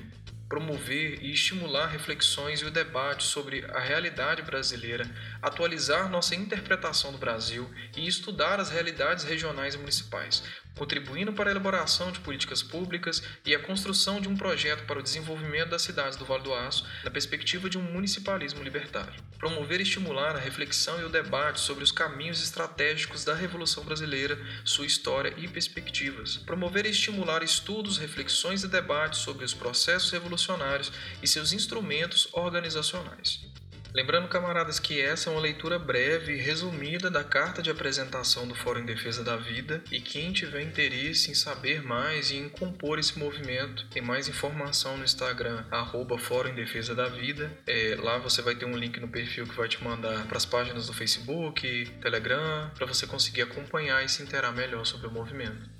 promover 0.49 1.23
e 1.23 1.31
estimular 1.31 1.89
reflexões 1.89 2.61
e 2.61 2.65
o 2.65 2.71
debate 2.71 3.25
sobre 3.25 3.65
a 3.67 3.81
realidade 3.81 4.43
brasileira, 4.43 5.09
atualizar 5.43 6.09
nossa 6.09 6.35
interpretação 6.35 7.13
do 7.13 7.19
Brasil 7.19 7.71
e 7.95 8.07
estudar 8.09 8.59
as 8.59 8.71
realidades 8.71 9.25
regionais 9.25 9.75
e 9.75 9.79
municipais, 9.79 10.43
contribuindo 10.75 11.33
para 11.33 11.51
a 11.51 11.53
elaboração 11.53 12.11
de 12.11 12.21
políticas 12.21 12.63
públicas 12.63 13.23
e 13.45 13.55
a 13.55 13.59
construção 13.59 14.21
de 14.21 14.29
um 14.29 14.37
projeto 14.37 14.87
para 14.87 15.01
o 15.01 15.03
desenvolvimento 15.03 15.71
das 15.71 15.83
cidades 15.83 16.17
do 16.17 16.25
Vale 16.25 16.45
do 16.45 16.55
Aço 16.55 16.87
na 17.05 17.11
perspectiva 17.11 17.69
de 17.69 17.77
um 17.77 17.83
municipalismo 17.83 18.63
libertário. 18.63 19.21
Promover 19.39 19.81
e 19.81 19.83
estimular 19.83 20.35
a 20.35 20.39
reflexão 20.39 21.01
e 21.01 21.05
o 21.05 21.09
debate 21.09 21.61
sobre 21.61 21.85
os 21.85 21.93
caminhos 21.93 22.43
estratégicos 22.43 23.25
da 23.25 23.35
Revolução 23.35 23.85
Brasileira, 23.85 24.39
sua 24.65 24.87
história 24.87 25.35
e 25.37 25.47
perspectivas. 25.47 26.39
Promover 26.39 26.87
e 26.87 26.91
estimular 26.91 27.43
estudos, 27.43 27.99
reflexões 27.99 28.65
e 28.65 28.69
debates 28.69 29.21
sobre 29.21 29.45
os 29.45 29.55
processos 29.55 30.11
revolucionários 30.11 30.38
e 31.23 31.27
seus 31.27 31.53
instrumentos 31.53 32.29
organizacionais. 32.33 33.49
Lembrando, 33.95 34.29
camaradas, 34.29 34.79
que 34.79 35.01
essa 35.01 35.31
é 35.31 35.33
uma 35.33 35.41
leitura 35.41 35.79
breve 35.79 36.35
e 36.35 36.41
resumida 36.41 37.11
da 37.11 37.25
carta 37.25 37.63
de 37.63 37.71
apresentação 37.71 38.47
do 38.47 38.55
Fórum 38.55 38.81
em 38.81 38.85
Defesa 38.85 39.25
da 39.25 39.37
Vida 39.37 39.83
e 39.91 39.99
quem 39.99 40.31
tiver 40.31 40.61
interesse 40.61 41.31
em 41.31 41.35
saber 41.35 41.83
mais 41.83 42.31
e 42.31 42.37
em 42.37 42.51
compor 42.51 42.99
esse 42.99 43.19
movimento, 43.19 43.87
tem 43.89 44.03
mais 44.03 44.29
informação 44.29 44.99
no 44.99 45.05
Instagram, 45.05 45.65
arroba 45.71 46.19
Fórum 46.19 46.51
em 46.51 46.55
Defesa 46.55 46.95
da 46.95 47.09
Vida. 47.09 47.51
É, 47.67 47.97
lá 47.99 48.19
você 48.19 48.43
vai 48.43 48.55
ter 48.55 48.67
um 48.67 48.77
link 48.77 49.01
no 49.01 49.09
perfil 49.09 49.47
que 49.47 49.57
vai 49.57 49.69
te 49.69 49.83
mandar 49.83 50.27
para 50.27 50.37
as 50.37 50.45
páginas 50.45 50.87
do 50.87 50.93
Facebook, 50.93 51.87
Telegram, 52.03 52.71
para 52.77 52.87
você 52.87 53.07
conseguir 53.07 53.43
acompanhar 53.43 54.05
e 54.05 54.09
se 54.09 54.23
interar 54.23 54.53
melhor 54.53 54.85
sobre 54.85 55.07
o 55.07 55.11
movimento. 55.11 55.78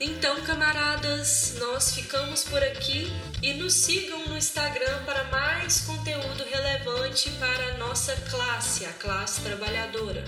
Então, 0.00 0.40
camaradas, 0.42 1.56
nós 1.58 1.92
ficamos 1.92 2.44
por 2.44 2.62
aqui 2.62 3.12
e 3.42 3.54
nos 3.54 3.74
sigam 3.74 4.28
no 4.28 4.36
Instagram 4.36 5.04
para 5.04 5.24
mais 5.24 5.80
conteúdo 5.80 6.44
relevante 6.48 7.28
para 7.32 7.74
a 7.74 7.78
nossa 7.78 8.14
classe, 8.30 8.86
a 8.86 8.92
classe 8.92 9.40
trabalhadora. 9.40 10.24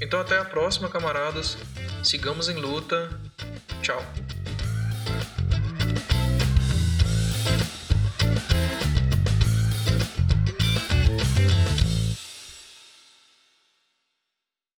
Então, 0.00 0.20
até 0.20 0.36
a 0.36 0.44
próxima, 0.44 0.88
camaradas. 0.88 1.56
Sigamos 2.02 2.48
em 2.48 2.56
luta. 2.56 3.08
Tchau. 3.80 4.04